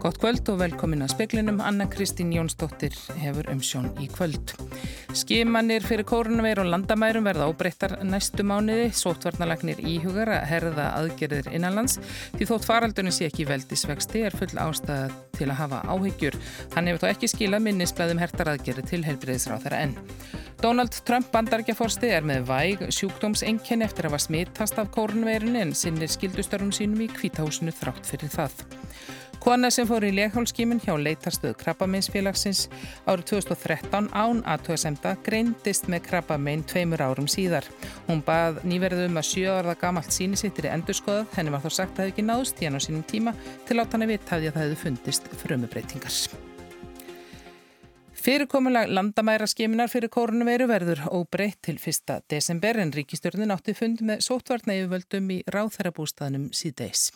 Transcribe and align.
Gott 0.00 0.16
kvöld 0.16 0.48
og 0.48 0.62
velkomin 0.62 1.04
að 1.04 1.10
speklinum. 1.12 1.58
Anna 1.60 1.84
Kristín 1.92 2.30
Jónsdóttir 2.32 2.94
hefur 3.20 3.50
umsjón 3.52 3.90
í 4.00 4.06
kvöld. 4.08 4.54
Skimanir 5.12 5.84
fyrir 5.84 6.06
kórunveir 6.08 6.62
og 6.62 6.70
landamærum 6.72 7.26
verða 7.28 7.50
ábreyttar 7.50 7.98
næstu 8.08 8.46
mánuði. 8.48 8.86
Sótvarnalagnir 8.96 9.82
íhugar 9.84 10.32
að 10.32 10.46
herða 10.48 10.86
aðgerðir 11.02 11.50
innanlands. 11.52 11.98
Því 12.38 12.48
þótt 12.48 12.68
faraldunni 12.70 13.12
sé 13.12 13.28
ekki 13.28 13.44
veldisvexti 13.50 14.24
er 14.24 14.40
full 14.40 14.54
ástæða 14.56 15.10
til 15.36 15.50
að 15.50 15.60
hafa 15.60 15.84
áhyggjur. 15.92 16.40
Hann 16.72 16.88
hefur 16.88 17.04
þó 17.04 17.08
ekki 17.12 17.32
skilað 17.34 17.66
minnisblæðum 17.68 18.24
hertar 18.24 18.54
aðgerði 18.54 18.88
til 18.88 19.04
helbriðisráð 19.04 19.66
þeirra 19.66 19.82
enn. 19.84 19.96
Donald 20.64 20.96
Trump 21.04 21.28
bandargeforsti 21.32 22.08
er 22.08 22.24
með 22.24 22.48
væg 22.48 22.88
sjúkdómsengjinn 22.88 23.84
eftir 23.84 24.08
að 24.08 24.14
hafa 24.14 24.26
smittast 24.30 24.80
af 24.80 24.92
kórunveirinu 24.96 25.60
en 25.60 25.76
sinnir 25.76 26.08
skildustörnum 26.08 26.72
sínum 26.72 27.04
í 27.04 27.12
kvítahúsinu 27.12 27.76
þrátt 27.76 28.08
fyrir 28.08 28.32
það. 28.32 28.64
Kona 29.40 29.70
sem 29.72 29.86
fór 29.88 30.04
í 30.04 30.10
leghálskímin 30.12 30.82
hjá 30.84 30.92
leitarstöðu 31.00 31.56
krabbameinsfélagsins 31.62 32.66
árið 33.08 33.30
2013 33.30 34.10
án 34.12 34.42
aðtöðasemda 34.44 35.14
greindist 35.24 35.88
með 35.88 36.04
krabbamein 36.10 36.60
tveimur 36.68 37.00
árum 37.00 37.28
síðar. 37.30 37.64
Hún 38.04 38.20
bað 38.26 38.60
nýverðum 38.68 39.16
að 39.16 39.28
sjö 39.30 39.54
ára 39.56 39.72
gamalt 39.80 40.12
síni 40.12 40.36
sittir 40.36 40.68
í 40.68 40.74
endurskoðað, 40.74 41.30
henni 41.38 41.54
var 41.54 41.64
þó 41.64 41.70
sagt 41.72 41.94
að 41.94 41.96
það 41.96 42.04
hefði 42.04 42.14
ekki 42.14 42.26
náðust 42.28 42.60
í 42.60 42.68
hann 42.68 42.76
á 42.76 42.84
sínum 42.84 43.06
tíma 43.08 43.34
til 43.64 43.78
átt 43.80 43.96
hann 43.96 44.04
að 44.04 44.12
vita 44.12 44.36
að 44.36 44.46
það 44.50 44.62
hefði 44.66 44.78
fundist 44.82 45.32
frumubreitingar. 45.40 46.20
Fyrirkomulag 48.20 48.92
landamæra 48.92 49.48
skiminar 49.48 49.88
fyrir 49.88 50.12
kórnveru 50.12 50.66
verður 50.68 51.06
óbreytt 51.08 51.62
til 51.64 51.78
1. 51.80 52.20
desember 52.28 52.76
en 52.84 52.92
ríkistörnin 52.92 53.56
átti 53.56 53.72
fund 53.72 54.04
með 54.04 54.20
sótvarna 54.28 54.76
yfirvöldum 54.76 55.32
í 55.32 55.40
ráþærabústaðnum 55.48 56.50
síðdeis. 56.52 57.08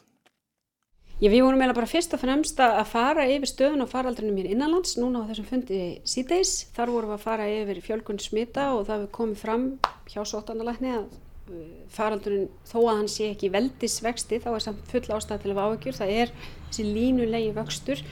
Já, 1.23 1.29
við 1.31 1.45
vorum 1.45 1.61
meila 1.63 1.75
bara 1.77 1.87
fyrst 1.87 2.11
og 2.17 2.19
fremst 2.19 2.59
að 2.59 2.89
fara 2.91 3.25
yfir 3.31 3.47
stöðun 3.47 3.85
og 3.85 3.91
faraldrinum 3.93 4.35
hér 4.41 4.49
innanlands 4.51 4.97
núna 4.99 5.21
á 5.23 5.29
þessum 5.29 5.47
fundi 5.47 5.77
síðdeis. 6.11 6.55
Þar 6.75 6.91
vorum 6.91 7.13
við 7.13 7.15
að 7.15 7.23
fara 7.23 7.45
yfir 7.53 7.79
fjölkunn 7.85 8.19
smita 8.19 8.65
og 8.75 8.89
það 8.89 9.05
við 9.05 9.13
komið 9.15 9.39
fram 9.45 9.69
hjá 10.11 10.19
sótandalækni 10.27 10.91
að 10.91 11.05
uh, 11.15 11.61
faraldrin 11.95 12.49
þó 12.67 12.75
að 12.81 12.99
hann 12.99 13.13
sé 13.15 13.29
ekki 13.31 13.53
veldisvexti 13.55 14.41
þá 14.43 14.49
er 14.57 14.65
samt 14.67 14.91
full 14.91 15.05
ástæð 15.15 15.45
til 15.45 15.53
að 15.55 15.63
áhugjur. 15.63 15.99
Það 16.01 16.13
er 16.17 16.35
þessi 16.41 16.89
línulegi 16.89 17.55
vöxtur. 17.61 18.05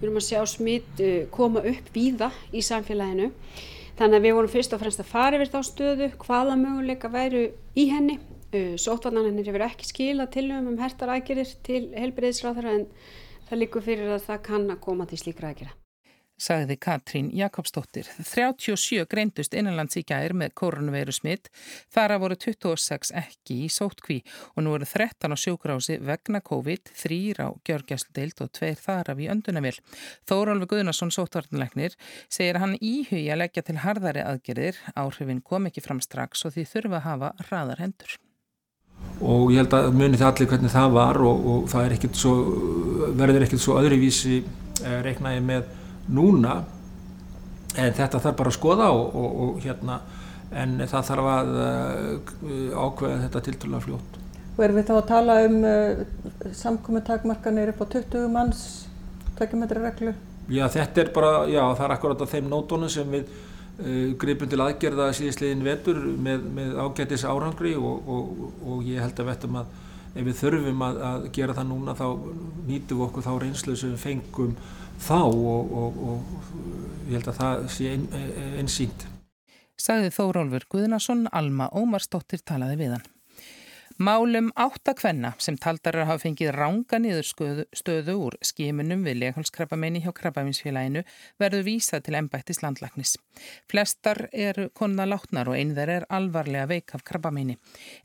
Við 0.00 0.08
erum 0.08 0.18
að 0.18 0.26
sjá 0.32 0.42
smit 0.50 1.04
uh, 1.06 1.14
koma 1.30 1.62
upp 1.70 1.94
víða 1.94 2.32
í 2.50 2.64
samfélaginu. 2.66 3.30
Þannig 4.00 4.18
að 4.18 4.26
við 4.26 4.36
vorum 4.40 4.54
fyrst 4.56 4.74
og 4.74 4.82
fremst 4.82 5.06
að 5.06 5.12
fara 5.14 5.38
yfir 5.38 5.54
þá 5.54 5.70
stöðu, 5.70 6.12
hvaða 6.26 6.58
möguleika 6.58 7.14
væru 7.14 7.46
í 7.78 7.86
henni 7.94 8.18
Uh, 8.50 8.74
Sótvarnarnir 8.74 9.46
hefur 9.46 9.62
ekki 9.62 9.86
skila 9.86 10.24
tilum 10.26 10.72
um 10.72 10.78
hertar 10.80 11.12
aðgerir 11.14 11.52
til 11.66 11.84
helbriðisráðara 11.94 12.72
en 12.80 12.88
það 13.46 13.60
líkur 13.62 13.84
fyrir 13.86 14.08
að 14.10 14.24
það 14.24 14.40
kann 14.48 14.64
að 14.72 14.80
koma 14.82 15.06
til 15.06 15.18
slíkra 15.20 15.52
aðgera. 15.52 15.76
Sagði 16.40 16.74
Katrín 16.80 17.28
Jakobsdóttir. 17.36 18.08
37 18.24 19.04
greindust 19.12 19.52
innanlands 19.54 19.98
í 20.00 20.02
gær 20.08 20.32
með 20.34 20.54
koronaveiru 20.56 21.12
smitt. 21.12 21.50
Þara 21.92 22.16
voru 22.22 22.38
26 22.40 23.12
ekki 23.20 23.58
í 23.66 23.68
sótkví 23.70 24.16
og 24.54 24.64
nú 24.64 24.72
eru 24.78 24.88
13 24.88 25.30
á 25.30 25.36
sjókrási 25.36 25.98
vegna 26.00 26.40
COVID, 26.40 26.90
3 26.96 27.44
á 27.44 27.52
gjörgjæsldeild 27.68 28.40
og 28.40 28.50
2 28.56 28.72
þar 28.80 29.12
af 29.12 29.20
í 29.20 29.28
öndunavill. 29.30 29.76
Þórólfi 30.24 30.70
Guðnarsson, 30.72 31.12
sótvarnleiknir, 31.12 31.94
segir 32.32 32.58
hann 32.64 32.74
íhugi 32.80 33.28
að 33.28 33.44
leggja 33.44 33.66
til 33.68 33.76
harðari 33.84 34.24
aðgerðir. 34.24 34.80
Áhrifin 34.96 35.44
kom 35.44 35.68
ekki 35.70 35.84
fram 35.84 36.00
strax 36.00 36.48
og 36.48 36.56
því 36.56 36.66
þurfa 36.72 37.02
að 37.02 37.08
hafa 37.10 37.32
hraðar 37.44 37.84
hendur 37.84 38.18
og 39.20 39.50
ég 39.52 39.60
held 39.60 39.74
að 39.76 39.90
muni 39.92 40.18
það 40.20 40.30
allir 40.30 40.50
hvernig 40.54 40.72
það 40.72 40.94
var 40.96 41.20
og, 41.28 41.46
og 41.52 41.66
það 41.68 41.86
er 41.86 41.96
ekkert 41.96 42.20
svo, 42.20 42.34
verður 43.20 43.44
ekkert 43.46 43.64
svo 43.64 43.76
öðruvísi 43.80 44.38
eh, 44.40 45.00
reiknaði 45.04 45.42
með 45.44 45.74
núna 46.10 46.62
en 47.78 47.92
þetta 47.94 48.22
þarf 48.22 48.38
bara 48.38 48.52
að 48.52 48.56
skoða 48.56 48.88
og, 48.96 49.12
og, 49.14 49.36
og 49.44 49.60
hérna 49.64 50.00
en 50.50 50.80
það 50.90 51.04
þarf 51.10 51.28
að 51.30 51.52
uh, 51.56 52.72
ákveða 52.74 53.18
þetta 53.26 53.42
tilturlega 53.46 53.84
fljótt. 53.84 54.16
Og 54.56 54.64
erum 54.66 54.80
við 54.80 54.88
þá 54.88 54.94
að 54.96 55.04
tala 55.10 55.36
um 55.46 55.60
uh, 55.68 56.00
samkomi 56.56 57.02
takmarkanir 57.06 57.70
upp 57.70 57.84
á 57.84 57.86
20 57.94 58.26
manns 58.34 58.64
takimetri 59.38 59.82
reglu? 59.84 60.16
Já 60.50 60.64
þetta 60.72 61.04
er 61.04 61.12
bara, 61.14 61.30
já 61.46 61.62
það 61.62 61.84
er 61.86 61.94
akkurat 61.94 62.24
á 62.26 62.32
þeim 62.32 62.50
nótónu 62.50 62.90
sem 62.90 63.14
við 63.14 63.30
Uh, 63.80 64.12
gripum 64.20 64.50
til 64.50 64.60
aðgerða 64.60 65.06
síðislegin 65.16 65.62
vetur 65.64 66.02
með, 66.20 66.42
með 66.52 66.74
ágætis 66.82 67.24
árangri 67.24 67.72
og, 67.78 68.10
og, 68.12 68.42
og 68.60 68.82
ég 68.84 69.00
held 69.00 69.22
að 69.22 69.30
vettum 69.30 69.56
að 69.62 69.70
ef 70.10 70.26
við 70.26 70.36
þurfum 70.40 70.82
að, 70.84 70.98
að 71.06 71.24
gera 71.36 71.54
það 71.56 71.68
núna 71.70 71.94
þá 71.96 72.06
nýtum 72.66 72.98
við 72.98 73.06
okkur 73.06 73.24
þá 73.24 73.30
reynslu 73.44 73.76
sem 73.78 73.94
við 73.94 74.02
fengum 74.02 74.52
þá 75.00 75.20
og, 75.22 75.72
og 76.10 76.34
ég 77.08 77.16
held 77.16 77.30
að 77.32 77.40
það 77.40 77.64
sé 77.76 77.94
einsýnt. 78.60 79.06
Sagði 79.80 80.12
Þórólfur 80.12 80.66
Guðnason, 80.74 81.24
Alma 81.32 81.70
Ómarsdóttir 81.72 82.44
talaði 82.44 82.76
við 82.82 82.98
hann. 82.98 83.06
Málum 84.00 84.46
áttakvenna 84.56 85.34
sem 85.44 85.58
taldar 85.60 85.98
að 86.00 86.06
hafa 86.08 86.22
fengið 86.22 86.54
ranga 86.56 86.96
niður 87.04 87.26
stöðu 87.76 88.14
úr 88.16 88.36
skimunum 88.48 89.02
við 89.04 89.18
leghálskrabbamenni 89.20 90.00
hjá 90.00 90.14
krabbavinsfélaginu 90.16 91.02
verður 91.42 91.66
vísað 91.66 92.06
til 92.06 92.14
ennbættis 92.16 92.62
landlagnis. 92.62 93.12
Flestar 93.68 94.22
eru 94.32 94.70
konna 94.72 95.04
látnar 95.04 95.50
og 95.52 95.58
einn 95.58 95.74
þeir 95.76 95.92
er 95.98 96.06
alvarlega 96.08 96.70
veik 96.70 96.94
af 96.96 97.04
krabbamenni. 97.10 97.58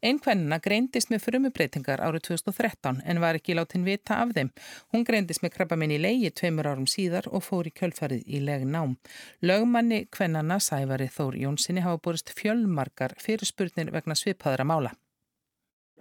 Einn 0.04 0.20
kvenna 0.20 0.60
greindist 0.66 1.14
með 1.14 1.30
frumubreitingar 1.30 2.04
árið 2.04 2.26
2013 2.28 3.00
en 3.06 3.24
var 3.24 3.40
ekki 3.40 3.56
látin 3.56 3.88
vita 3.88 4.20
af 4.26 4.36
þeim. 4.36 4.52
Hún 4.92 5.08
greindist 5.08 5.48
með 5.48 5.56
krabbamenni 5.56 6.02
leiði 6.04 6.34
tveimur 6.36 6.74
árum 6.74 6.92
síðar 6.92 7.32
og 7.32 7.48
fór 7.48 7.72
í 7.72 7.76
kjölfarið 7.80 8.28
í 8.28 8.44
legnám. 8.44 8.98
Lögmanni 9.48 10.04
kvennana 10.12 10.60
Sævari 10.60 11.08
Þór 11.08 11.40
Jónssoni 11.46 11.88
hafa 11.88 12.04
borist 12.04 12.36
fjölmarkar 12.36 13.16
fyrirspurnir 13.24 13.96
vegna 13.96 14.20
svipaðra 14.20 14.68
mála. 14.68 14.92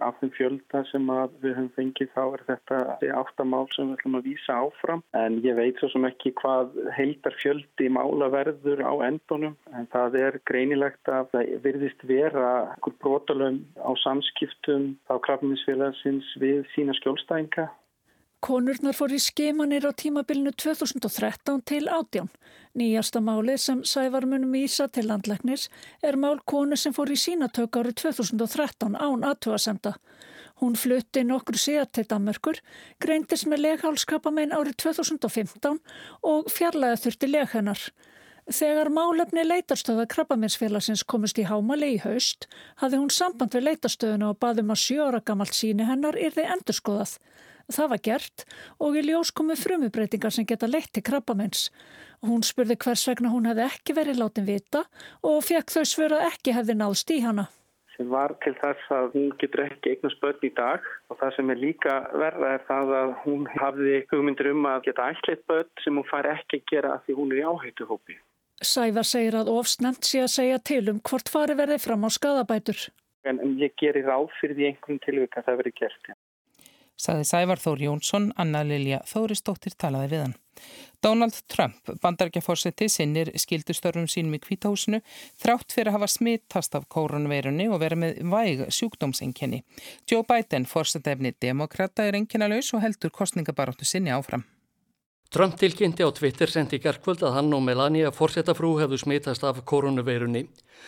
Af 0.03 0.17
þeim 0.19 0.31
fjölda 0.35 0.79
sem 0.89 1.05
við 1.43 1.53
höfum 1.55 1.67
fengið 1.75 2.09
þá 2.15 2.23
er 2.37 2.41
þetta 2.49 2.79
áttamál 3.19 3.67
sem 3.75 3.87
við 3.91 3.93
ætlum 3.97 4.17
að 4.19 4.25
vísa 4.29 4.57
áfram. 4.63 5.03
En 5.19 5.37
ég 5.45 5.55
veit 5.59 5.79
svo 5.79 5.87
sem 5.93 6.07
ekki 6.09 6.33
hvað 6.41 6.75
heildar 6.97 7.37
fjöldi 7.43 7.87
mála 7.99 8.27
verður 8.33 8.83
á 8.83 8.93
endunum 9.07 9.55
en 9.71 9.87
það 9.95 10.19
er 10.23 10.39
greinilegt 10.51 11.13
að 11.19 11.31
það 11.35 11.53
virðist 11.67 12.03
vera 12.11 12.49
okkur 12.75 12.97
brotalum 13.05 13.61
á 13.79 13.91
samskiptum 14.03 14.91
á 15.07 15.15
krafninsfélagsins 15.29 16.35
við 16.43 16.65
sína 16.75 16.97
skjólstæðinga 16.99 17.69
Konurnar 18.45 18.93
fór 18.93 19.09
í 19.09 19.17
skemanir 19.17 19.87
á 19.89 19.91
tímabilinu 19.97 20.51
2013 20.53 21.63
til 21.65 21.87
átján. 21.89 22.27
Nýjasta 22.77 23.17
málið 23.17 23.57
sem 23.63 23.79
sævarmunum 23.81 24.53
ísa 24.59 24.85
til 24.85 25.07
landlæknis 25.09 25.63
er 26.05 26.13
mál 26.13 26.37
konu 26.45 26.77
sem 26.77 26.93
fór 26.93 27.09
í 27.09 27.17
sínatök 27.17 27.79
árið 27.79 27.95
2013 28.03 28.99
án 29.01 29.25
aðtúasemda. 29.25 29.95
Hún 30.61 30.77
flutti 30.77 31.23
nokkur 31.25 31.57
síðan 31.57 31.89
til 31.89 32.05
Danmörkur, 32.11 32.59
greindist 33.01 33.49
með 33.49 33.63
leghálskapamein 33.65 34.53
árið 34.53 34.77
2015 34.83 35.81
og 36.21 36.51
fjarlæða 36.53 37.01
þurfti 37.01 37.31
leghennar. 37.31 37.81
Þegar 38.45 38.91
málefni 38.93 39.41
leitarstöða 39.41 40.05
krabbaminsfélagsins 40.13 41.01
komist 41.01 41.41
í 41.41 41.47
hámali 41.49 41.95
í 41.95 42.01
haust, 42.05 42.45
hafði 42.77 43.01
hún 43.01 43.09
samband 43.09 43.57
við 43.57 43.71
leitarstöðuna 43.71 44.29
og 44.35 44.37
baðum 44.37 44.69
að 44.69 44.83
sjóra 44.83 45.23
gammalt 45.25 45.57
síni 45.57 45.89
hennar 45.89 46.13
yrði 46.13 46.45
endurskoðað. 46.53 47.17
Það 47.71 47.91
var 47.91 48.01
gert 48.05 48.45
og 48.77 48.97
í 48.99 49.01
ljós 49.07 49.31
komu 49.33 49.55
frumubreitingar 49.57 50.33
sem 50.33 50.45
geta 50.45 50.69
leitt 50.69 50.91
til 50.93 51.05
krabbamenns. 51.05 51.71
Hún 52.25 52.45
spurði 52.45 52.77
hvers 52.77 53.05
vegna 53.09 53.31
hún 53.33 53.47
hefði 53.49 53.65
ekki 53.65 53.95
verið 53.97 54.21
látin 54.21 54.45
vita 54.45 54.83
og 55.25 55.41
fekk 55.47 55.73
þau 55.73 55.85
svöra 55.89 56.25
ekki 56.29 56.53
hefði 56.53 56.75
náðst 56.77 57.13
í 57.15 57.21
hana. 57.25 57.47
Sem 57.95 58.09
var 58.11 58.35
til 58.43 58.53
þess 58.59 58.91
að 58.91 59.13
hún 59.15 59.29
getur 59.39 59.63
ekki 59.65 59.93
eignast 59.93 60.19
börn 60.21 60.43
í 60.43 60.51
dag 60.53 60.83
og 61.09 61.17
það 61.21 61.35
sem 61.37 61.51
er 61.53 61.61
líka 61.61 61.95
verða 62.11 62.51
er 62.57 62.65
það 62.67 62.93
að 62.99 63.13
hún 63.23 63.45
hafði 63.55 64.01
hugmyndir 64.11 64.51
um 64.51 64.67
að 64.69 64.81
geta 64.89 65.07
ætleitt 65.13 65.45
börn 65.47 65.71
sem 65.83 65.95
hún 65.95 66.09
far 66.09 66.27
ekki 66.27 66.59
að 66.59 66.65
gera 66.73 66.97
því 67.05 67.17
hún 67.21 67.31
er 67.31 67.41
í 67.41 67.47
áhættu 67.47 67.87
hópi. 67.89 68.19
Sævar 68.61 69.07
segir 69.07 69.39
að 69.39 69.51
ofsnemt 69.51 70.05
sé 70.07 70.21
að 70.25 70.33
segja 70.35 70.59
til 70.59 70.83
um 70.91 71.01
hvort 71.07 71.31
fari 71.31 71.55
verði 71.57 71.79
fram 71.81 72.05
á 72.07 72.09
skadabætur. 72.11 72.85
En 73.25 73.39
ég 73.57 73.73
gerir 73.79 74.05
því 74.05 74.69
einhvern 74.69 75.01
tilvika 75.01 75.41
að 75.41 75.49
það 75.49 75.61
verði 75.63 75.75
gert. 75.79 76.15
Saði 76.95 77.27
Sævar 77.27 77.59
Þór 77.59 77.83
Jónsson, 77.89 78.31
Anna 78.39 78.63
Lilja 78.63 79.01
Þóristóttir 79.09 79.75
talaði 79.77 80.11
við 80.13 80.23
hann. 80.25 80.35
Donald 81.03 81.35
Trump, 81.51 81.91
bandargeforsetti, 82.01 82.87
sinnir 82.89 83.29
skildustörfum 83.37 84.07
sínum 84.09 84.37
í 84.37 84.41
kvítahúsinu 84.41 85.01
þrátt 85.43 85.75
fyrir 85.75 85.91
að 85.91 85.99
hafa 85.99 86.09
smittast 86.15 86.77
af 86.79 86.87
kórunveirunni 86.89 87.67
og 87.69 87.81
vera 87.83 87.99
með 87.99 88.23
væg 88.31 88.65
sjúkdómsengjani. 88.73 89.61
Joe 90.09 90.25
Biden, 90.25 90.65
forsetefni 90.65 91.35
demokrata, 91.43 92.07
er 92.07 92.17
enginalaus 92.17 92.71
og 92.73 92.81
heldur 92.87 93.13
kostningabaróttu 93.13 93.85
sinni 93.85 94.15
áfram. 94.15 94.47
Trump 95.35 95.57
tilkynnti 95.59 95.99
á 95.99 96.15
Twitter 96.15 96.47
sendi 96.47 96.77
gerðkvöld 96.79 97.19
að 97.27 97.33
hann 97.35 97.49
og 97.57 97.59
Melania 97.67 98.07
fórsetafrú 98.15 98.69
hefðu 98.79 99.01
smitast 99.01 99.43
af 99.43 99.57
koronaveirunni. 99.67 100.45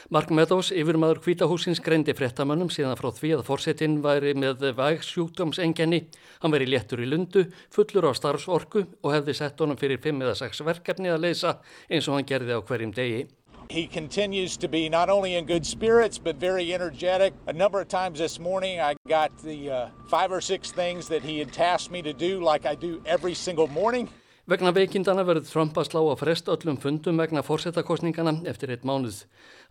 Mark 0.08 0.30
Meadows, 0.32 0.70
yfirmaður 0.72 1.18
kvítahúsins, 1.26 1.82
greindi 1.84 2.14
frettamönnum 2.16 2.70
síðan 2.72 2.96
frá 2.96 3.10
því 3.12 3.34
að 3.36 3.42
fórsetin 3.44 3.98
væri 4.06 4.32
með 4.40 4.62
vægsjúkdómsengenni. 4.78 6.00
Hann 6.40 6.54
veri 6.56 6.70
léttur 6.72 7.02
í 7.04 7.10
lundu, 7.12 7.44
fullur 7.76 8.08
á 8.08 8.16
starfsorku 8.16 8.86
og 9.04 9.12
hefði 9.18 9.36
sett 9.36 9.60
honum 9.60 9.76
fyrir 9.76 10.00
5 10.00 10.24
eða 10.24 10.38
6 10.40 10.64
verkefni 10.70 11.12
að 11.12 11.26
leysa 11.26 11.58
eins 11.92 12.08
og 12.08 12.16
hann 12.16 12.30
gerði 12.30 12.56
á 12.56 12.64
hverjum 12.64 12.94
degi. 12.96 13.26
He 13.68 13.84
continues 13.86 14.56
to 14.56 14.70
be 14.70 14.88
not 14.88 15.10
only 15.10 15.36
in 15.36 15.44
good 15.44 15.66
spirits 15.66 16.18
but 16.18 16.40
very 16.40 16.74
energetic. 16.74 17.34
A 17.48 17.52
number 17.54 17.82
of 17.82 17.90
times 17.90 18.20
this 18.20 18.40
morning 18.40 18.80
I 18.80 18.96
got 19.10 19.36
the 19.44 19.70
uh, 19.70 19.90
five 20.08 20.32
or 20.32 20.40
six 20.40 20.72
things 20.72 21.10
that 21.10 21.22
he 21.22 21.38
had 21.38 21.52
tasked 21.52 21.92
me 21.92 22.02
to 22.02 22.14
do 22.14 22.40
like 22.40 22.66
I 22.66 22.76
do 22.76 23.02
every 23.06 23.34
single 23.34 23.68
morning. 23.68 24.08
Vegna 24.48 24.72
veikindana 24.72 25.26
verður 25.28 25.44
Trump 25.44 25.76
að 25.76 25.90
slá 25.90 25.98
að 26.00 26.22
fresta 26.22 26.54
öllum 26.54 26.78
fundum 26.80 27.18
vegna 27.20 27.42
fórsetakostningana 27.44 28.32
eftir 28.48 28.72
eitt 28.72 28.86
mánuð. 28.88 29.26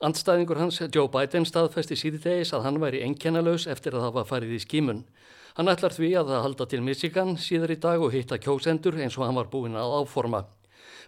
Andstæðingur 0.05 0.61
hans, 0.61 0.83
Joe 0.93 1.09
Biden, 1.09 1.47
staðfesti 1.49 1.97
síðitegis 1.97 2.53
að 2.53 2.67
hann 2.67 2.81
væri 2.83 3.01
enkennalös 3.07 3.65
eftir 3.73 3.97
að 3.97 4.05
það 4.05 4.13
var 4.19 4.29
farið 4.29 4.53
í 4.53 4.61
skímun. 4.67 5.01
Hann 5.57 5.73
ætlar 5.73 5.97
því 5.97 6.13
að 6.21 6.35
það 6.35 6.45
halda 6.45 6.69
til 6.69 6.83
Michigan 6.85 7.35
síðar 7.41 7.73
í 7.73 7.79
dag 7.87 8.05
og 8.05 8.13
hitta 8.13 8.37
kjósendur 8.37 9.01
eins 9.01 9.17
og 9.17 9.25
hann 9.25 9.41
var 9.41 9.49
búinn 9.49 9.81
að 9.81 9.97
áforma. 10.03 10.45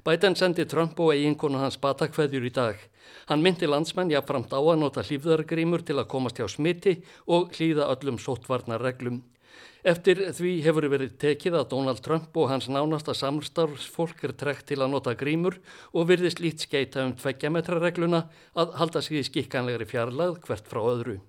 Biden 0.00 0.40
sendi 0.40 0.64
Trump 0.64 0.96
og 1.04 1.12
eiginkonu 1.12 1.60
hans 1.60 1.76
batakveðjur 1.76 2.48
í 2.48 2.56
dag. 2.56 2.80
Hann 3.28 3.44
myndi 3.44 3.68
landsmenn 3.68 4.14
jáfnframt 4.16 4.56
á 4.56 4.64
að 4.64 4.78
nota 4.80 5.04
hlýfðargrímur 5.04 5.84
til 5.84 6.00
að 6.00 6.08
komast 6.08 6.40
hjá 6.40 6.48
smiti 6.48 7.02
og 7.28 7.52
hlýða 7.52 7.92
öllum 7.92 8.16
sóttvarnar 8.16 8.80
reglum. 8.80 9.26
Eftir 9.88 10.20
því 10.34 10.52
hefur 10.66 10.88
verið 10.90 11.14
tekið 11.22 11.56
að 11.60 11.68
Donald 11.72 12.02
Trump 12.04 12.36
og 12.36 12.50
hans 12.50 12.66
nánasta 12.72 13.14
samstarfsfólk 13.16 14.24
er 14.26 14.34
trekt 14.36 14.66
til 14.72 14.80
að 14.82 14.92
nota 14.96 15.14
grímur 15.18 15.60
og 15.94 16.10
virðist 16.10 16.42
lít 16.42 16.66
skeita 16.66 17.06
um 17.06 17.14
tveggjametraregluna 17.18 18.24
að 18.58 18.78
halda 18.80 19.02
sig 19.04 19.22
í 19.22 19.26
skikkanlegri 19.30 19.88
fjarlag 19.88 20.42
hvert 20.44 20.66
frá 20.68 20.82
öðru. 20.82 21.20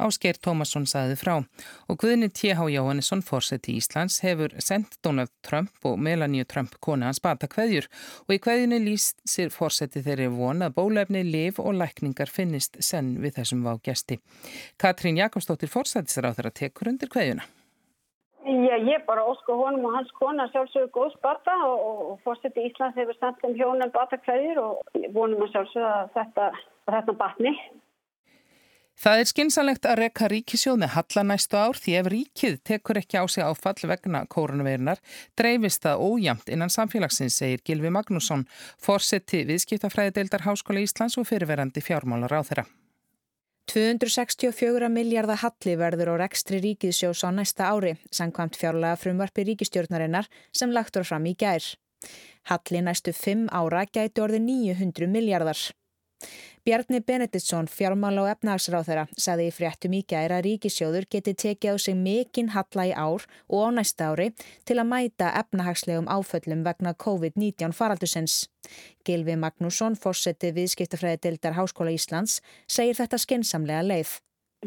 Ásgeir 0.00 0.38
Tómasson 0.40 0.86
saði 0.88 1.16
frá 1.20 1.34
og 1.40 1.98
Guðni 2.00 2.30
T.H. 2.32 2.64
Jóhannesson 2.72 3.22
fórseti 3.26 3.76
Íslands 3.76 4.20
hefur 4.24 4.54
sendt 4.64 4.96
Donald 5.04 5.32
Trump 5.46 5.84
og 5.84 5.98
Melanie 6.00 6.46
Trump 6.48 6.78
konu 6.80 7.08
hans 7.08 7.20
bata 7.20 7.48
kveðjur 7.50 7.88
og 8.26 8.34
í 8.36 8.40
kveðjunni 8.42 8.80
líst 8.86 9.20
sér 9.28 9.52
fórseti 9.54 10.02
þeirri 10.06 10.30
von 10.32 10.64
að 10.64 10.76
bólefni, 10.80 11.22
liv 11.26 11.60
og 11.60 11.76
lækningar 11.78 12.32
finnist 12.32 12.80
senn 12.84 13.18
við 13.20 13.40
þessum 13.40 13.64
vágesti. 13.68 14.20
Katrín 14.80 15.20
Jakobsdóttir 15.20 15.72
fórsetisra 15.72 16.32
á 16.32 16.36
þeirra 16.36 16.54
tekur 16.62 16.94
undir 16.94 17.12
kveðjuna. 17.12 17.44
Já, 18.40 18.76
ég 18.80 19.04
bara 19.04 19.26
ósku 19.28 19.52
honum 19.52 19.84
og 19.84 19.98
hans 19.98 20.10
kona 20.16 20.46
sjálfsögur 20.48 20.88
góðs 20.94 21.16
bata 21.20 21.52
og, 21.66 21.82
og 22.12 22.14
fórseti 22.24 22.64
Íslands 22.70 22.96
hefur 22.96 23.18
sendt 23.18 23.44
um 23.44 23.52
hjónum 23.58 23.92
batakveðjur 23.92 24.62
og 24.64 25.04
vonum 25.12 25.44
að 25.44 25.52
sjálfsögur 25.52 25.90
að 25.90 26.10
þetta, 26.16 26.46
þetta 26.88 27.16
batni. 27.20 27.52
Það 29.00 29.20
er 29.22 29.28
skinsanlegt 29.30 29.86
að 29.88 29.98
rekka 30.02 30.26
ríkisjóð 30.28 30.82
með 30.82 30.90
halla 30.92 31.22
næstu 31.24 31.56
ár 31.56 31.78
því 31.80 31.92
ef 31.96 32.08
ríkið 32.12 32.56
tekur 32.68 32.98
ekki 33.00 33.16
á 33.16 33.24
sig 33.32 33.46
áfall 33.46 33.88
vegna 33.88 34.26
kórunaveirunar 34.28 35.00
dreifist 35.40 35.86
það 35.86 36.02
ójamt 36.04 36.52
innan 36.52 36.68
samfélagsins, 36.68 37.38
segir 37.40 37.64
Gilvi 37.64 37.88
Magnússon, 37.96 38.44
fórseti 38.76 39.40
viðskiptafræðideildar 39.48 40.44
Háskóla 40.44 40.84
Íslands 40.84 41.16
og 41.16 41.30
fyrirverandi 41.30 41.80
fjármálar 41.80 42.36
á 42.36 42.44
þeirra. 42.44 42.66
264 43.72 44.92
miljardar 44.92 45.40
halli 45.46 45.78
verður 45.80 46.12
á 46.12 46.14
rekstri 46.26 46.60
ríkisjós 46.60 47.24
á 47.24 47.32
næsta 47.32 47.72
ári, 47.72 47.96
sangkvæmt 48.12 48.60
fjárlega 48.60 49.00
frumvarpi 49.00 49.48
ríkistjórnarinnar 49.48 50.28
sem 50.52 50.76
lagtur 50.76 51.08
fram 51.08 51.24
í 51.24 51.32
gær. 51.40 51.64
Halli 52.52 52.84
næstu 52.84 53.16
5 53.16 53.48
ára 53.48 53.86
gæti 53.88 54.20
orði 54.20 54.44
900 54.44 55.08
miljardar. 55.08 55.70
Bjarni 56.64 57.00
Benediktsson, 57.00 57.64
fjármála 57.72 58.26
og 58.26 58.30
efnahagsráþara, 58.34 59.06
saði 59.16 59.46
í 59.48 59.52
fréttum 59.56 59.94
í 59.96 60.02
gæra 60.04 60.42
að 60.42 60.44
ríkisjóður 60.44 61.06
geti 61.14 61.32
tekið 61.42 61.72
á 61.72 61.76
sig 61.80 61.96
mikinn 61.96 62.50
halla 62.52 62.84
í 62.84 62.92
ár 62.92 63.24
og 63.48 63.62
á 63.64 63.68
næsta 63.78 64.10
ári 64.12 64.26
til 64.68 64.76
að 64.76 64.90
mæta 64.90 65.30
efnahagslegum 65.40 66.10
áföllum 66.12 66.60
vegna 66.66 66.92
COVID-19 66.92 67.72
faraldusins. 67.72 68.34
Gilvi 69.08 69.38
Magnússon, 69.40 69.96
fórseti 69.96 70.52
viðskiptafræði 70.52 71.22
dildar 71.24 71.56
Háskóla 71.56 71.96
Íslands, 71.96 72.42
segir 72.68 73.00
þetta 73.00 73.22
skensamlega 73.24 73.86
leið. 73.86 74.18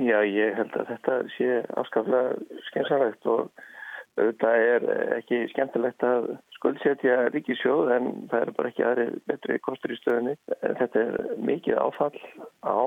Já, 0.02 0.18
ég 0.26 0.58
held 0.58 0.74
að 0.74 0.90
þetta 0.96 1.20
sé 1.36 1.62
afskaflega 1.78 2.58
skensamlegt 2.72 3.30
og 3.30 3.54
auðvitað 4.18 4.66
er 4.66 4.90
ekki 5.20 5.46
skemmtilegt 5.54 6.10
að 6.10 6.32
skuldsetja 6.64 7.28
ríkisjóð 7.34 7.92
en 7.92 8.06
það 8.32 8.46
er 8.46 8.52
bara 8.56 8.70
ekki 8.72 8.86
aðri 8.88 9.06
betri 9.28 9.60
kostur 9.60 9.92
í 9.92 9.98
stöðunni. 10.00 10.36
Þetta 10.80 11.02
er 11.02 11.18
mikið 11.44 11.80
áfall 11.84 12.22
á 12.64 12.80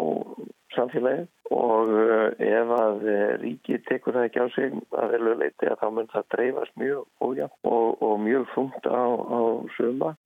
samfélagi 0.73 1.27
og 1.53 1.93
eh, 2.01 2.47
ef 2.57 2.73
að 2.81 3.05
ríki 3.45 3.79
tekur 3.87 4.17
það 4.17 4.29
ekki 4.31 4.45
á 4.45 4.47
sig 4.57 4.79
að 4.97 5.13
vel 5.15 5.35
leiti 5.43 5.69
að 5.69 5.81
þá 5.83 5.89
mun 5.93 6.11
það 6.15 6.31
dreifast 6.35 6.81
mjög 6.81 7.05
ójafn 7.21 7.71
og, 7.71 8.03
og 8.03 8.17
mjög 8.25 8.49
fungt 8.55 8.89
á, 8.89 9.05
á 9.13 9.41
suma. 9.77 10.17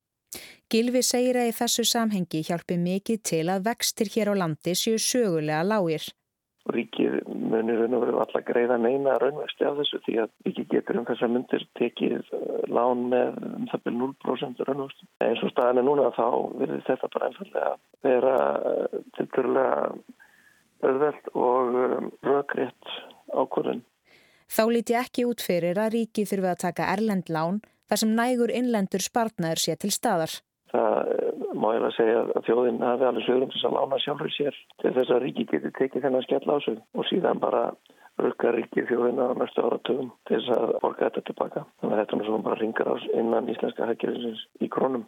Gilvi 0.71 1.03
segir 1.03 1.35
að 1.35 1.51
í 1.51 1.55
þessu 1.59 1.83
samhengi 1.83 2.45
hjálpi 2.47 2.79
mikið 2.79 3.23
til 3.27 3.45
að 3.51 3.67
vextir 3.67 4.11
hér 4.15 4.31
á 4.31 4.35
landi 4.45 4.75
séu 4.79 4.95
sögulega 4.95 5.65
lágir 5.67 6.07
ríkið 6.75 7.17
munir 7.27 7.79
raun 7.81 7.97
og 7.97 8.03
veru 8.05 8.21
alltaf 8.23 8.45
greiða 8.47 8.77
neina 8.81 9.17
raunvexti 9.21 9.67
af 9.67 9.77
þessu 9.79 9.99
því 10.05 10.17
að 10.23 10.31
ríkið 10.47 10.67
getur 10.73 10.99
um 11.01 11.07
þessa 11.09 11.29
myndir 11.31 11.65
tekið 11.79 12.31
uh, 12.37 12.57
lán 12.71 13.05
með 13.11 13.39
um 13.49 13.67
það 13.71 13.85
byrjum 13.85 14.15
0% 14.25 14.65
raunvexti. 14.69 15.07
Eins 15.27 15.45
og 15.45 15.53
staðan 15.53 15.81
er 15.81 15.87
núna 15.87 16.09
þá 16.17 16.25
verður 16.61 16.83
þetta 16.89 17.11
bara 17.15 17.29
einfallega 17.29 17.73
vera 18.07 18.35
uh, 18.71 18.99
tilturlega 19.17 19.77
öðveld 20.91 21.33
og 21.37 21.81
um, 21.85 22.11
rökriðt 22.25 22.95
ákvörðun. 23.31 23.83
Þá 24.51 24.63
líti 24.67 24.95
ekki 24.99 25.27
út 25.29 25.43
fyrir 25.43 25.79
að 25.79 25.93
ríkið 25.95 26.31
þurfi 26.33 26.49
að 26.51 26.63
taka 26.65 26.89
erlend 26.91 27.29
lán 27.31 27.61
þar 27.91 28.01
sem 28.01 28.15
nægur 28.15 28.51
innlendur 28.51 29.03
spartnaður 29.03 29.61
sé 29.63 29.77
til 29.79 29.91
staðar. 29.95 30.33
Það 30.71 31.11
má 31.61 31.71
ég 31.75 31.85
að 31.85 31.95
segja 31.97 32.19
að 32.25 32.45
þjóðin 32.47 32.83
hafi 32.83 33.07
alveg 33.07 33.25
sögurum 33.27 33.53
til 33.53 33.63
að 33.69 33.75
lána 33.77 33.99
sjálfur 34.03 34.33
sér 34.35 34.59
til 34.81 34.93
þess 34.97 35.13
að 35.13 35.23
ríki 35.25 35.47
geti 35.51 35.73
tekið 35.77 36.05
þennan 36.07 36.25
skell 36.25 36.45
á 36.49 36.57
sig 36.65 36.77
og 36.97 37.09
síðan 37.09 37.41
bara 37.43 37.63
rukka 38.21 38.53
ríki 38.55 38.85
þjóðina 38.89 39.31
á 39.31 39.33
næstu 39.39 39.65
áratögum 39.65 40.11
til 40.27 40.37
þess 40.37 40.53
að 40.57 40.75
borga 40.83 41.07
þetta 41.07 41.25
tilbaka. 41.29 41.65
Þannig 41.81 41.95
að 41.95 42.01
þetta 42.03 42.19
er 42.19 42.29
svona 42.29 42.47
bara 42.49 42.61
ringar 42.61 42.93
ás 42.93 43.09
innan 43.13 43.51
íslenska 43.53 43.89
hækjurinsins 43.89 44.45
í 44.61 44.69
krónum. 44.73 45.07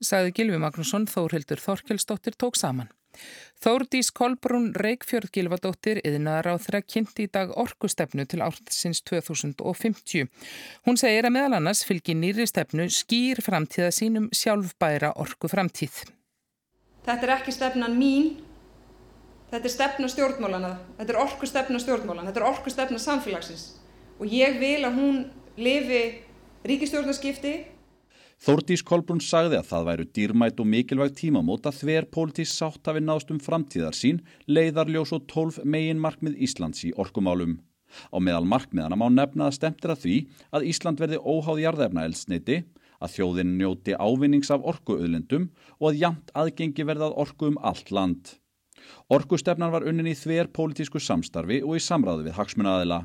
Saði 0.00 0.32
Gilvi 0.36 0.60
Magnússon, 0.60 1.04
Þórhildur 1.10 1.60
Þorkelsdóttir 1.60 2.36
tók 2.40 2.56
saman. 2.56 2.88
Þórdís 3.60 4.08
Kolbrún 4.16 4.70
Reykjörð 4.72 5.32
Gilvadóttir 5.34 5.98
yðnaðar 6.00 6.54
á 6.56 6.62
þeirra 6.64 6.80
kynnt 6.80 7.18
í 7.20 7.26
dag 7.28 7.50
orkustefnu 7.60 8.24
til 8.24 8.40
ártsins 8.40 9.02
2050. 9.04 10.30
Hún 10.88 11.00
segir 11.00 11.28
að 11.28 11.34
meðal 11.36 11.58
annars 11.58 11.82
fylgir 11.84 12.16
nýri 12.16 12.46
stefnu 12.48 12.86
skýr 12.88 13.42
framtíða 13.44 13.90
sínum 13.92 14.30
sjálfbæra 14.32 15.12
orku 15.20 15.50
framtíð. 15.52 16.06
Þetta 17.04 17.26
er 17.26 17.34
ekki 17.36 17.52
stefnan 17.52 17.98
mín, 18.00 18.32
þetta 19.52 19.68
er 19.68 19.74
stefna 19.74 20.08
stjórnmálana, 20.08 20.72
þetta 20.96 21.14
er 21.14 21.20
orkustefna 21.26 21.82
stjórnmálana, 21.84 22.30
þetta 22.30 22.40
er 22.40 22.48
orkustefna 22.54 23.02
samfélagsins 23.02 23.66
og 24.20 24.28
ég 24.28 24.56
vil 24.60 24.80
að 24.88 24.96
hún 25.00 25.20
lifi 25.60 26.02
ríkistjórnarskipti 26.68 27.54
Þórdís 28.40 28.80
Kolbrún 28.88 29.18
sagði 29.20 29.58
að 29.58 29.66
það 29.68 29.82
væru 29.86 30.04
dýrmætt 30.16 30.60
og 30.62 30.68
mikilvægt 30.72 31.18
tímamót 31.18 31.66
að 31.68 31.82
þver 31.82 32.06
pólitísk 32.14 32.54
sátt 32.56 32.88
hafi 32.88 33.02
náðst 33.04 33.34
um 33.34 33.40
framtíðar 33.44 33.98
sín, 33.98 34.22
leiðarljós 34.48 35.12
og 35.12 35.26
tólf 35.28 35.58
megin 35.60 36.00
markmið 36.00 36.38
Íslands 36.46 36.80
í 36.88 36.94
orkumálum. 36.96 37.58
Á 38.08 38.16
meðal 38.16 38.48
markmiðana 38.48 38.96
má 38.96 39.10
nefna 39.12 39.50
að 39.50 39.58
stemtir 39.58 39.92
að 39.92 40.00
því 40.06 40.16
að 40.56 40.66
Ísland 40.72 41.04
verði 41.04 41.20
óháð 41.20 41.62
jarðefna 41.66 42.06
elsneiti, 42.08 42.58
að 42.96 43.14
þjóðin 43.18 43.54
njóti 43.60 44.00
ávinnings 44.00 44.54
af 44.56 44.64
orkuauðlendum 44.72 45.50
og 45.76 45.90
að 45.90 46.00
jamt 46.06 46.32
aðgengi 46.32 46.88
verðað 46.88 47.20
orku 47.20 47.52
um 47.52 47.60
allt 47.60 47.92
land. 47.92 48.36
Orkustefnan 49.12 49.72
var 49.74 49.84
unnin 49.84 50.08
í 50.08 50.16
þver 50.16 50.48
pólitísku 50.56 50.96
samstarfi 50.96 51.60
og 51.60 51.76
í 51.76 51.84
samráðu 51.84 52.30
við 52.30 52.40
hagsmunaðila. 52.40 53.04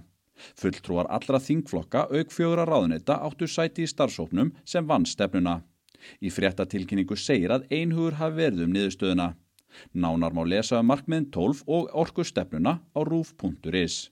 Fulltrúar 0.59 1.07
allra 1.09 1.39
þingflokka 1.39 2.07
auk 2.11 2.33
fjögra 2.33 2.65
ráðuneyta 2.67 3.19
áttu 3.27 3.47
sæti 3.47 3.85
í 3.85 3.91
starfsóknum 3.91 4.51
sem 4.65 4.87
vann 4.87 5.07
stefnuna. 5.07 5.61
Í 6.21 6.31
fréttatilkynningu 6.33 7.17
segir 7.17 7.53
að 7.55 7.67
einhugur 7.71 8.19
hafi 8.19 8.41
verið 8.41 8.65
um 8.65 8.75
niðurstöðuna. 8.75 9.29
Nánar 9.93 10.35
má 10.35 10.43
lesa 10.47 10.79
um 10.79 10.91
markmiðin 10.91 11.31
12 11.31 11.63
og 11.67 11.89
orku 11.93 12.23
stefnuna 12.23 12.79
á 12.95 12.99
rúf.is. 13.03 14.09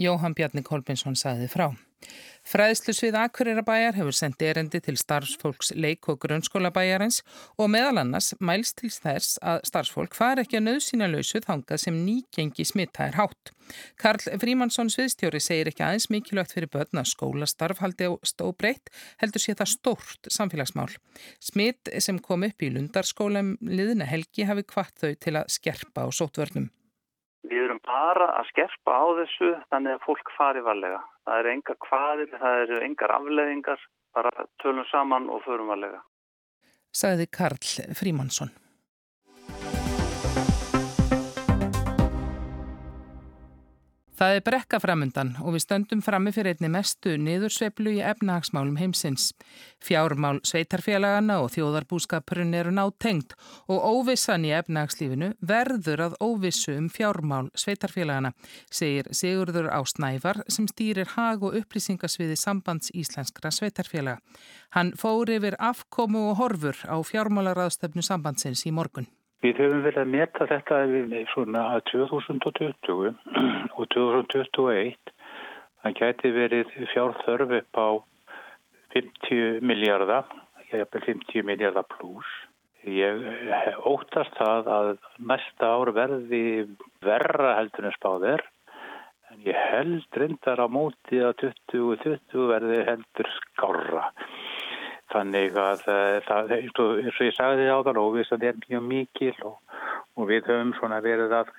Jóhann 0.00 0.34
Bjarni 0.34 0.64
Kolbinsson 0.66 1.16
sagði 1.18 1.48
frá. 1.52 1.68
Fræðslusvið 2.44 3.16
Akureyra 3.16 3.62
hefur 3.96 4.12
sendið 4.12 4.50
erendi 4.50 4.80
til 4.84 4.98
starfsfólks 5.00 5.72
leik- 5.80 6.10
og 6.12 6.18
grunnskólabæjarins 6.20 7.22
og 7.56 7.70
meðal 7.72 8.02
annars 8.02 8.34
mælst 8.38 8.76
til 8.82 8.90
þess 8.92 9.38
að 9.40 9.64
starfsfólk 9.64 10.14
far 10.14 10.42
ekki 10.42 10.58
að 10.60 10.66
nöðsýna 10.66 11.08
lausu 11.08 11.40
þangað 11.40 11.80
sem 11.80 11.96
nýgengi 12.04 12.66
smitta 12.68 13.08
er 13.08 13.16
hátt. 13.16 13.54
Karl 13.96 14.20
Frímansson 14.42 14.92
sviðstjóri 14.92 15.40
segir 15.40 15.72
ekki 15.72 15.86
aðeins 15.86 16.10
mikilvægt 16.12 16.52
fyrir 16.52 16.68
börn 16.68 17.00
að 17.00 17.10
skólastarf 17.14 17.80
haldi 17.80 18.12
á 18.12 18.12
stóbreytt 18.20 18.92
heldur 19.24 19.40
sé 19.40 19.56
það 19.56 19.72
stórt 19.78 20.28
samfélagsmál. 20.28 20.92
Smitt 21.40 21.88
sem 21.98 22.20
kom 22.20 22.44
upp 22.44 22.60
í 22.60 22.72
lundarskólum 22.76 23.56
liðina 23.64 24.04
helgi 24.04 24.44
hafi 24.44 24.68
kvart 24.68 25.00
þau 25.00 25.14
til 25.16 25.38
að 25.40 25.48
skerpa 25.56 26.04
á 26.04 26.08
sótvörnum. 26.12 26.68
Bara 27.84 28.30
að 28.38 28.48
skerpa 28.52 28.96
á 28.96 29.04
þessu 29.20 29.50
þannig 29.72 29.96
að 29.96 30.04
fólk 30.06 30.32
fari 30.38 30.64
varlega. 30.64 31.02
Það 31.24 31.40
eru 31.42 31.52
engar 31.52 31.78
hvaðir, 31.84 32.34
það 32.40 32.60
eru 32.64 32.80
engar 32.86 33.14
afleðingar, 33.18 33.86
bara 34.16 34.46
tölum 34.62 34.88
saman 34.88 35.28
og 35.32 35.44
förum 35.44 35.72
varlega. 35.72 36.00
Saði 36.94 37.26
Karl 37.28 37.60
Frímansson. 37.98 38.52
Það 44.14 44.36
er 44.36 44.42
brekka 44.46 44.78
framundan 44.78 45.32
og 45.42 45.56
við 45.56 45.62
stöndum 45.64 46.02
frammi 46.04 46.30
fyrir 46.34 46.54
einni 46.54 46.68
mestu 46.70 47.16
niðursveiflu 47.18 47.96
í 47.96 48.02
efnahagsmálum 48.06 48.76
heimsins. 48.78 49.32
Fjármál 49.82 50.38
sveitarfélagana 50.46 51.40
og 51.42 51.50
þjóðarbúskapurinn 51.56 52.54
eru 52.54 52.70
nátengt 52.76 53.34
og 53.66 53.82
óvissan 53.82 54.46
í 54.46 54.52
efnahagslífinu 54.54 55.32
verður 55.42 56.04
að 56.06 56.14
óvissu 56.22 56.76
um 56.78 56.86
fjármál 56.94 57.50
sveitarfélagana, 57.58 58.30
segir 58.70 59.10
Sigurður 59.10 59.72
Ásnævar 59.74 60.44
sem 60.46 60.70
stýrir 60.70 61.10
hag 61.16 61.42
og 61.42 61.58
upplýsingasviði 61.58 62.38
sambands 62.38 62.94
íslenskra 62.94 63.50
sveitarfélaga. 63.50 64.22
Hann 64.78 64.94
fór 64.94 65.34
yfir 65.34 65.58
afkomu 65.58 66.28
og 66.30 66.38
horfur 66.38 66.78
á 66.86 67.02
fjármálaráðstöfnu 67.02 68.06
sambandsins 68.06 68.62
í 68.62 68.70
morgun. 68.70 69.10
Við 69.44 69.58
höfum 69.60 69.82
verið 69.84 70.00
að 70.00 70.08
meta 70.08 70.46
þetta 70.48 70.76
svona 71.34 71.62
að 71.74 71.82
2020 71.90 73.10
og 73.76 73.88
2021 73.92 74.94
það 75.84 75.96
gæti 75.98 76.30
verið 76.32 76.70
fjárþörf 76.94 77.52
upp 77.58 77.76
á 77.76 77.88
50 78.94 79.60
miljardar, 79.68 80.30
ég 80.70 80.80
hef 80.80 80.96
50 80.96 81.44
miljardar 81.44 81.84
pluss. 81.92 82.30
Ég 82.88 83.20
óttast 83.84 84.32
það 84.40 84.70
að 84.78 84.90
næsta 85.28 85.74
ár 85.76 85.92
verði 85.96 86.42
verra 87.04 87.58
heldur 87.58 87.90
en 87.90 87.96
spáðir 87.98 88.44
en 89.28 89.44
ég 89.44 89.60
held 89.74 90.20
reyndar 90.20 90.64
á 90.64 90.68
móti 90.72 91.20
að 91.20 91.50
2020 91.74 92.48
verði 92.48 92.80
heldur 92.88 93.28
skára. 93.42 94.08
Þannig 95.14 95.58
að 95.60 95.84
eh, 95.92 96.16
það, 96.26 96.52
eins 96.58 96.80
og 96.82 97.26
ég 97.28 97.36
sagði 97.36 97.68
á 97.70 97.78
það 97.86 98.00
það 98.30 98.46
er 98.48 98.56
mjög 98.66 98.86
mikil 98.90 99.34
og, 99.46 99.58
og 100.18 100.30
við 100.30 100.50
höfum 100.50 100.72
svona 100.80 100.98
verið 101.04 101.36
að 101.38 101.52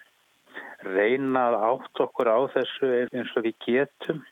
reyna 0.86 1.48
að 1.50 1.60
átt 1.70 2.02
okkur 2.04 2.30
á 2.30 2.40
þessu 2.52 2.92
eins 3.08 3.32
og 3.40 3.48
við 3.48 3.56
getum. 3.64 4.24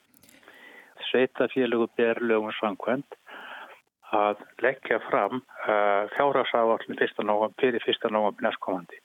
Sveitafélögu 1.10 1.88
berlögum 1.98 2.51
svangkvæmt 2.58 3.15
að 4.13 4.44
leggja 4.62 5.00
fram 5.08 5.39
uh, 5.39 5.72
eh, 5.72 6.03
fjárhásáallin 6.13 7.00
fyrir 7.62 7.82
fyrsta 7.86 8.12
nógum 8.13 8.44
næstkomandi. 8.44 9.00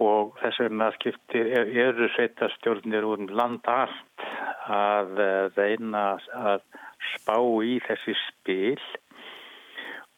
Og 0.00 0.32
þess 0.40 0.62
vegna 0.64 0.88
skiptir 0.96 1.50
eru 1.60 2.08
sveitastjórnir 2.14 3.04
úr 3.04 3.26
land 3.36 3.66
allt 3.68 4.24
að 4.70 5.18
uh, 5.20 5.50
reyna 5.58 6.04
að 6.32 6.64
spá 7.14 7.36
í 7.66 7.76
þessi 7.84 8.16
spil 8.24 8.80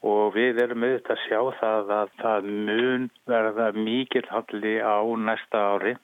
og 0.03 0.35
við 0.35 0.59
erum 0.65 0.83
auðvitað 0.87 1.15
að 1.15 1.25
sjá 1.27 1.41
það 1.61 1.93
að 1.97 2.15
það 2.23 2.49
mun 2.69 3.05
verða 3.31 3.69
mikil 3.77 4.25
halli 4.31 4.75
á 4.83 4.99
næsta 5.29 5.63
ári 5.75 5.95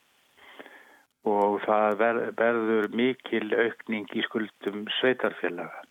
og 1.28 1.58
það 1.66 2.04
verður 2.38 2.88
mikil 2.94 3.47
aukning 3.64 4.06
í 4.14 4.25
skuldum 4.26 4.87
sveitarfélaga. 5.00 5.88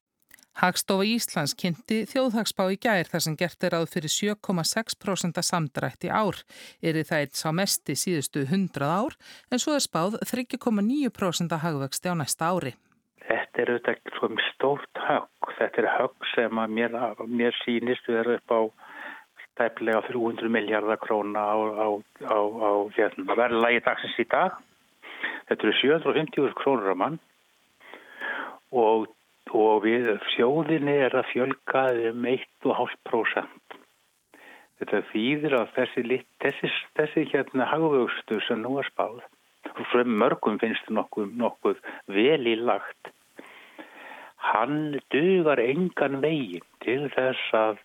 Hagstofa 0.58 1.06
Íslands 1.06 1.54
kynnti 1.54 2.00
þjóðhagsbá 2.10 2.66
í 2.74 2.80
gær 2.82 3.06
þar 3.12 3.22
sem 3.22 3.36
gert 3.38 3.66
er 3.68 3.76
áð 3.78 3.92
fyrir 3.94 4.10
7,6% 4.10 5.38
samdrætt 5.46 6.08
í 6.08 6.10
ár. 6.10 6.40
Er 6.82 6.98
það 7.06 7.22
eitt 7.22 7.38
sá 7.38 7.52
mesti 7.54 7.94
síðustu 7.94 8.42
100 8.48 8.82
ár 8.82 9.14
en 9.54 9.62
svo 9.62 9.76
er 9.78 9.86
spáð 9.86 10.18
3,9% 10.26 11.54
hagvexti 11.62 12.10
á 12.10 12.16
næsta 12.18 12.50
ári. 12.50 12.74
Þetta 13.28 13.62
er 13.62 13.72
auðvitað 13.76 14.42
stórt 14.48 15.02
högg. 15.06 15.54
Þetta 15.60 15.84
er 15.84 15.90
högg 15.94 16.28
sem 16.34 16.62
að 16.64 16.74
mér, 16.80 16.98
mér 17.30 17.58
sínist 17.62 18.10
við 18.10 18.22
erum 18.24 18.40
upp 18.40 18.56
á 18.58 18.62
stæplega 19.44 20.02
300 20.10 20.50
miljardar 20.54 20.98
króna 21.02 21.44
á, 21.54 21.58
á, 21.58 21.88
á, 22.34 22.38
á 22.42 22.72
hérna, 22.98 23.38
verðlagi 23.38 23.84
dagsins 23.86 24.18
í 24.22 24.26
dag. 24.32 24.58
Þetta 25.50 25.68
eru 25.70 25.76
750 25.82 26.58
krónur 26.58 26.94
á 26.94 26.98
mann 26.98 27.20
og, 28.74 29.08
og 29.56 29.84
við 29.86 30.10
sjóðinni 30.34 30.96
er 31.08 31.16
að 31.18 31.30
fjölga 31.34 31.84
um 32.12 32.27
1,5%. 32.32 33.77
Þetta 34.77 35.04
þýðir 35.12 35.58
að 35.58 35.70
þessi, 35.75 36.22
þessi, 36.44 36.72
þessi 37.00 37.25
hérna 37.32 37.70
hagvöxtu 37.72 38.42
sem 38.46 38.62
nú 38.62 38.77
er 38.82 38.89
spáð 38.92 39.24
og 39.68 39.86
frem 39.92 40.13
mörgum 40.22 40.60
finnst 40.62 40.88
nokkuð, 40.94 41.34
nokkuð 41.38 41.80
vel 42.13 42.44
í 42.48 42.56
lagt 42.60 43.12
hann 44.38 45.00
dugar 45.12 45.60
engan 45.60 46.22
veginn 46.24 46.66
til 46.86 47.08
þess 47.16 47.56
að, 47.58 47.82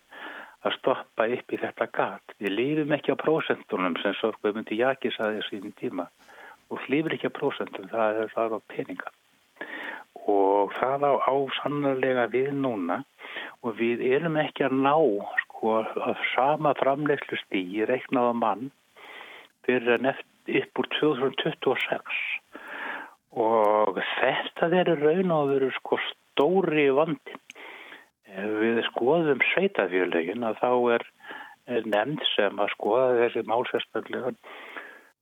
að 0.63 0.77
stoppa 0.77 1.27
upp 1.35 1.55
í 1.55 1.59
þetta 1.59 1.89
gat. 1.97 2.35
Við 2.39 2.55
lifum 2.57 2.95
ekki 2.97 3.15
á 3.15 3.23
prósentunum 3.23 3.97
sem 4.01 4.15
svo 4.19 4.31
myndi 4.45 4.79
Jakis 4.79 5.19
að 5.19 5.39
þessu 5.39 5.59
í 5.59 5.73
tíma 5.81 6.07
og 6.71 6.87
lifur 6.89 7.15
ekki 7.15 7.29
á 7.29 7.37
prósentum, 7.39 7.89
það 7.91 8.23
er 8.23 8.33
það 8.33 8.57
á 8.57 8.59
peninga. 8.71 9.11
Og 10.13 10.71
það 10.77 11.07
á, 11.09 11.13
á 11.25 11.35
sannarlega 11.59 12.27
við 12.31 12.51
núna 12.55 13.01
og 13.63 13.75
við 13.79 14.03
erum 14.13 14.37
ekki 14.39 14.67
að 14.67 14.77
ná 14.85 14.95
sko 15.43 15.79
að 15.81 16.21
sama 16.33 16.73
framlegslu 16.79 17.39
stígi 17.41 17.87
reiknaða 17.89 18.33
mann 18.37 18.69
fyrir 19.65 19.97
en 19.97 20.11
eftir 20.13 20.29
upp 20.63 20.79
úr 20.83 20.89
2026 20.99 22.21
og 23.43 23.99
þetta 24.19 24.69
verður 24.73 25.05
raun 25.07 25.31
og 25.33 25.47
verður 25.53 25.73
sko 25.79 25.99
stóri 26.09 26.89
vandin. 26.93 27.41
Við 28.33 28.81
skoðum 28.89 29.41
sveitafjölegin 29.53 30.45
að 30.45 30.59
þá 30.61 30.71
er, 30.97 31.07
nefnd 31.85 32.23
sem 32.33 32.59
að 32.59 32.71
skoða 32.73 33.17
þessi 33.21 33.43
málsestarlega 33.49 34.33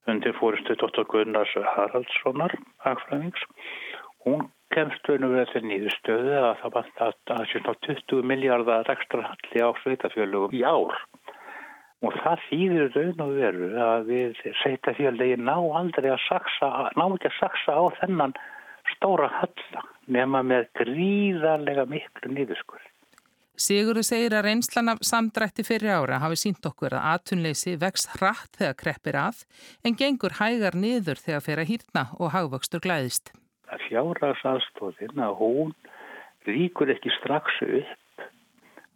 undir 0.09 0.33
fórustu 0.39 0.75
Dr. 0.79 1.03
Gunnars 1.11 1.51
Haraldssonar, 1.75 2.55
agfræðings. 2.89 3.43
Hún 4.25 4.47
kemst 4.71 5.07
raun 5.09 5.27
og 5.27 5.33
verið 5.35 5.53
til 5.53 5.63
nýðustöðu 5.67 6.35
að 6.39 6.51
það 6.61 6.75
var 6.75 6.89
að, 7.05 7.15
að, 7.35 7.55
að 7.73 7.79
20 7.87 8.27
miljardar 8.31 8.91
ekstra 8.93 9.25
halli 9.27 9.63
á 9.65 9.69
sveitafjölugum 9.81 10.55
í 10.55 10.63
ár. 10.63 10.95
Og 12.01 12.15
það 12.23 12.45
þýðir 12.47 12.95
raun 12.95 13.25
og 13.25 13.33
veru 13.37 13.71
að 13.85 14.07
við 14.09 14.39
sveitafjölegin 14.61 15.45
ná 15.45 15.57
aldrei 15.57 16.09
að 16.13 16.23
saksa, 16.27 16.71
ná 16.97 17.05
ekki 17.09 17.29
að 17.29 17.39
saksa 17.39 17.77
á 17.77 17.83
þennan 17.99 18.37
stóra 18.95 19.27
halla 19.41 19.83
nema 20.11 20.41
með 20.45 20.71
gríðarlega 20.79 21.85
miklu 21.89 22.31
nýðuskur. 22.33 22.81
Sigurður 23.61 24.05
segir 24.07 24.33
að 24.33 24.47
reynslan 24.47 24.89
af 24.89 25.03
samdrætti 25.05 25.65
fyrir 25.67 25.91
ára 25.99 26.21
hafi 26.23 26.39
sínt 26.39 26.65
okkur 26.65 26.95
að 26.97 27.09
atunleysi 27.11 27.75
vext 27.81 28.15
hratt 28.15 28.55
þegar 28.57 28.77
kreppir 28.79 29.17
að 29.21 29.43
en 29.85 29.97
gengur 29.99 30.39
hægar 30.39 30.77
niður 30.79 31.21
þegar 31.21 31.45
fyrir 31.45 31.63
að 31.65 31.71
hýrna 31.73 32.05
og 32.17 32.33
hagvöxtur 32.33 32.81
glæðist. 32.81 33.33
Það 33.71 33.83
fjáras 33.87 34.45
aðstóðin 34.51 35.21
að 35.23 35.35
hún 35.39 35.69
ríkur 36.43 36.89
ekki 36.91 37.11
strax 37.21 37.61
upp. 37.63 38.25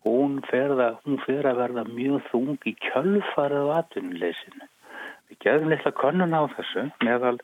Hún 0.03 0.41
fer 0.49 0.73
að, 0.75 0.97
hún 1.05 1.21
fer 1.23 1.47
að 1.47 1.61
verða 1.61 1.85
mjög 1.87 2.25
þung 2.27 2.57
í 2.67 2.73
kjölfarið 2.83 3.71
á 3.71 3.75
atunleysinu. 3.79 4.67
Við 5.29 5.39
gefum 5.45 5.71
litla 5.71 5.93
konun 5.95 6.35
á 6.35 6.43
þessu 6.57 6.83
meðal 7.07 7.39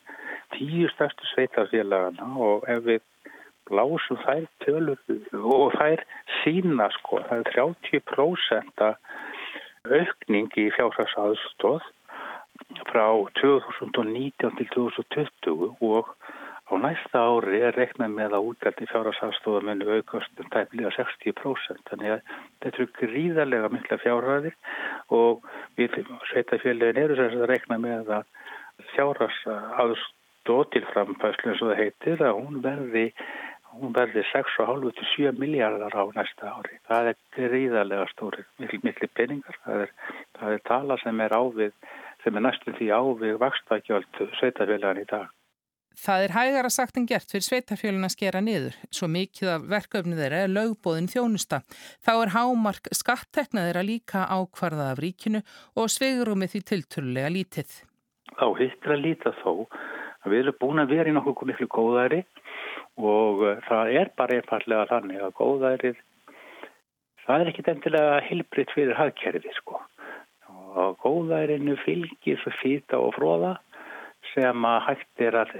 tíu 0.52 0.90
stærstu 0.92 1.30
sveitafélagana 1.32 2.28
og 2.36 2.68
ef 2.70 2.84
við 2.84 3.00
blásum 3.70 4.20
þær 4.26 4.44
tölur 4.66 5.00
og 5.40 5.72
þær 5.78 6.04
sína 6.42 6.90
sko, 6.98 7.22
það 7.30 7.40
er 7.40 7.50
30% 7.56 8.84
aukning 9.88 10.60
í 10.60 10.68
fjárhagsaðstóð 10.76 11.88
frá 12.92 13.06
2019 13.40 14.58
til 14.60 14.68
2020 14.76 15.88
og 15.88 16.12
á 16.72 16.76
næsta 16.80 17.20
ári 17.20 17.60
er 17.60 17.76
reiknað 17.76 18.14
með 18.16 18.36
að 18.38 18.46
útgætti 18.48 18.88
fjárhagsaðstóða 18.88 19.60
muni 19.68 19.88
aukast 19.98 20.40
um 20.40 20.48
tæmlega 20.54 20.92
60%. 20.96 21.84
Þannig 21.90 22.14
að 22.14 22.22
þetta 22.62 22.72
eru 22.72 22.86
gríðarlega 23.00 23.70
mikla 23.74 23.98
fjárhagir 24.00 24.56
og 25.12 25.46
við 25.76 26.00
sveitafélagin 26.30 27.02
eru 27.04 27.18
þess 27.20 27.38
að 27.38 27.48
reikna 27.52 27.78
með 27.82 28.12
að 28.18 28.26
fjárhagsaðstóð 28.94 30.64
til 30.72 30.84
framfæslu 30.92 31.52
eins 31.52 31.64
og 31.64 31.72
það 31.72 31.82
heitir 31.82 32.24
að 32.28 32.38
hún 32.40 32.62
verði 32.64 33.06
hún 33.72 33.92
verði 33.96 34.24
6,5-7 34.28 35.32
miljardar 35.40 35.94
á 35.96 36.04
næsta 36.12 36.50
ári. 36.56 36.76
Það 36.88 37.12
er 37.12 37.20
gríðarlega 37.36 38.08
stóri, 38.12 38.44
miklu, 38.60 38.80
miklu 38.84 39.08
peningar. 39.16 39.56
Það 39.64 39.84
er, 39.86 39.94
það 40.38 40.56
er 40.56 40.64
tala 40.68 40.98
sem 41.00 41.22
er 41.24 41.36
ávið, 41.36 41.76
sem 42.24 42.36
er 42.36 42.44
næstum 42.44 42.76
því 42.76 42.90
ávið 42.92 43.38
vakstakjöld 43.40 44.20
sveitafélagan 44.40 45.00
í 45.00 45.06
dag. 45.08 45.30
Það 45.98 46.24
er 46.24 46.34
hægara 46.36 46.70
sagt 46.72 46.96
en 46.98 47.06
gert 47.06 47.30
fyrir 47.30 47.44
sveitafjölun 47.46 48.06
að 48.06 48.14
skera 48.14 48.40
niður. 48.44 48.76
Svo 48.94 49.08
mikið 49.12 49.52
af 49.54 49.64
verkefni 49.70 50.18
þeirra 50.18 50.42
er 50.46 50.52
lögbóðin 50.52 51.10
þjónusta. 51.12 51.62
Þá 52.04 52.12
er 52.14 52.34
hámark 52.36 52.92
skattekna 52.96 53.66
þeirra 53.68 53.86
líka 53.86 54.26
ákvarða 54.30 54.92
af 54.92 55.02
ríkinu 55.02 55.42
og 55.76 55.90
sveigurum 55.92 56.46
því 56.46 56.62
tilturlega 56.72 57.32
lítið. 57.32 57.74
Þá 58.32 58.46
hittir 58.58 58.94
að 58.94 59.04
líta 59.04 59.34
þó 59.42 59.52
að 60.22 60.30
við 60.32 60.40
erum 60.44 60.58
búin 60.60 60.82
að 60.82 60.94
vera 60.96 61.10
í 61.10 61.14
nokkuð 61.16 61.50
miklu 61.50 61.68
góðæri 61.70 62.22
og 63.00 63.42
uh, 63.44 63.60
það 63.68 63.94
er 64.00 64.12
bara 64.16 64.38
einfallega 64.38 64.88
þannig 64.90 65.22
að 65.24 65.36
góðærið, 65.38 66.00
það 67.26 67.42
er 67.42 67.50
ekkit 67.52 67.70
endilega 67.72 68.20
hilbritt 68.28 68.74
fyrir 68.76 68.98
hagkerfi 68.98 69.54
sko. 69.58 69.80
Og 70.72 70.96
góðærinu 71.04 71.76
fylgir 71.84 72.40
fyrir 72.44 72.58
fýta 72.62 73.00
og 73.00 73.12
fróða 73.16 73.56
sem 74.32 74.64
að 74.64 74.84
hægt 74.86 75.24
er 75.26 75.36
að 75.42 75.56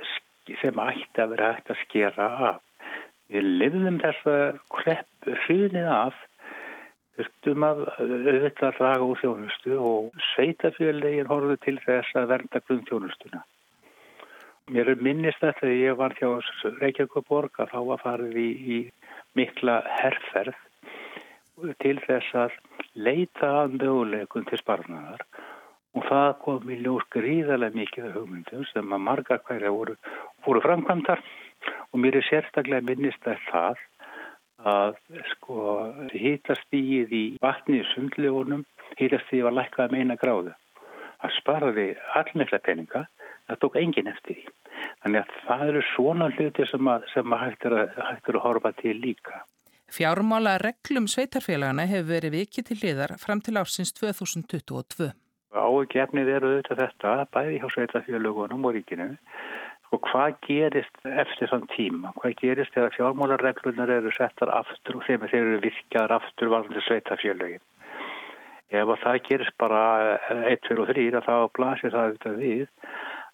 sem 0.60 0.82
ætti 0.82 1.22
að 1.22 1.34
vera 1.34 1.54
hægt 1.54 1.72
að 1.72 1.80
skera 1.86 2.28
af. 2.50 2.60
Við 3.32 3.48
lifðum 3.62 3.98
þess 4.02 4.28
að 4.28 4.60
krepp 4.74 5.32
hrunið 5.46 5.88
af 5.88 6.18
þurftum 7.16 7.66
að 7.66 7.82
auðvitað 8.00 8.76
draga 8.78 9.06
úr 9.06 9.20
þjónustu 9.20 9.78
og 9.78 10.22
sveitafjölegin 10.32 11.30
horfðu 11.30 11.58
til 11.64 11.78
þess 11.84 12.18
að 12.18 12.30
vernda 12.32 12.62
grunn 12.66 12.84
þjónustuna. 12.88 13.42
Mér 14.72 14.92
er 14.92 15.02
minnist 15.04 15.42
þetta 15.42 15.60
þegar 15.60 15.80
ég 15.82 15.96
var 15.98 16.14
hjá 16.16 16.28
Reykjavík 16.80 17.16
borg 17.28 17.58
að 17.60 17.72
þá 17.72 17.80
var 17.88 18.02
farið 18.02 18.36
í, 18.38 18.50
í 18.76 18.78
mikla 19.36 19.80
herrferð 20.00 20.58
til 21.82 21.98
þess 22.06 22.36
að 22.38 22.54
leita 22.94 23.50
að 23.62 23.76
möguleikum 23.80 24.46
til 24.48 24.60
sparnaðar 24.60 25.24
og 25.92 26.08
það 26.08 26.28
kom 26.44 26.70
í 26.72 26.78
ljós 26.80 27.06
gríðarlega 27.12 27.76
mikið 27.76 28.08
af 28.08 28.18
hugmyndum 28.18 28.66
sem 28.72 28.94
að 28.96 29.06
marga 29.06 29.38
hverja 29.46 29.72
voru, 29.74 29.96
voru 30.46 30.62
framkvæmdar 30.64 31.24
og 31.92 32.00
mér 32.00 32.18
er 32.20 32.28
sérstaklega 32.28 32.86
minnist 32.88 33.26
að 33.28 33.42
það 33.50 33.82
að 34.62 34.98
sko 35.32 35.62
hýtastíð 36.12 37.12
í 37.12 37.22
vatni 37.42 37.80
í 37.80 37.86
sundlegunum, 37.92 38.64
hýtastíð 39.00 39.46
var 39.48 39.56
lækkað 39.58 39.94
með 39.94 40.04
eina 40.04 40.18
gráðu. 40.20 40.52
Það 41.22 41.34
sparaði 41.38 41.86
allmikla 42.18 42.60
peninga, 42.66 43.06
það 43.48 43.60
tók 43.62 43.78
engin 43.82 44.10
eftir 44.10 44.38
því. 44.38 44.52
Þannig 45.02 45.22
að 45.22 45.34
það 45.46 45.64
eru 45.68 45.82
svona 45.92 46.28
hluti 46.34 46.68
sem 46.70 46.92
að, 46.94 47.08
sem 47.14 47.34
að 47.34 47.42
hægt, 47.44 47.66
er 47.66 47.78
að 47.78 47.98
hægt 48.08 48.30
er 48.30 48.38
að 48.38 48.46
horfa 48.46 48.72
til 48.78 48.94
líka. 49.02 49.42
Fjármála 49.92 50.56
reglum 50.62 51.06
sveitarfélagana 51.10 51.84
hefur 51.90 52.14
verið 52.14 52.38
vikið 52.38 52.68
til 52.70 52.78
liðar 52.80 53.18
fram 53.20 53.42
til 53.44 53.58
ársins 53.60 53.92
2022. 53.98 55.10
Ágefnið 55.52 56.30
eru 56.32 56.50
auðvitað 56.50 56.80
þetta, 56.80 57.12
bæði 57.34 57.58
hjá 57.60 57.68
sveitafjölugunum 57.74 58.64
og 58.68 58.76
ríkinu. 58.76 59.08
Og 59.92 60.00
hvað 60.08 60.38
gerist 60.46 61.02
eftir 61.04 61.50
þann 61.50 61.66
tíma? 61.74 62.14
Hvað 62.16 62.38
gerist 62.40 62.72
þegar 62.72 62.94
fjármálarreglunar 62.96 63.92
eru 63.92 64.12
settar 64.16 64.52
aftur 64.56 64.96
og 64.96 65.04
þeim 65.04 65.26
eru 65.28 65.58
virkjaðar 65.60 66.16
aftur 66.16 66.52
varðandi 66.54 66.84
sveitafjölugin? 66.86 67.64
Ef 68.72 68.92
það 69.02 69.18
gerist 69.26 69.56
bara 69.60 69.82
1, 70.32 70.62
2 70.70 70.78
og 70.80 70.88
3 70.94 71.20
þá 71.26 71.34
blasir 71.58 71.92
það 71.92 72.06
auðvitað 72.06 72.38
við 72.40 72.64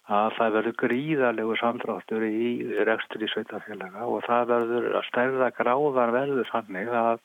að 0.09 0.35
það 0.37 0.53
verður 0.57 0.77
gríðarlegu 0.81 1.55
samdráttur 1.59 2.25
í 2.25 2.51
rekstur 2.87 3.23
í 3.23 3.29
sveitafjölaga 3.29 4.07
og 4.09 4.25
það 4.25 4.51
verður 4.53 4.87
að 4.99 5.07
stærða 5.09 5.49
gráðan 5.57 6.13
verður 6.15 6.49
sannig 6.49 6.89
að 6.89 7.19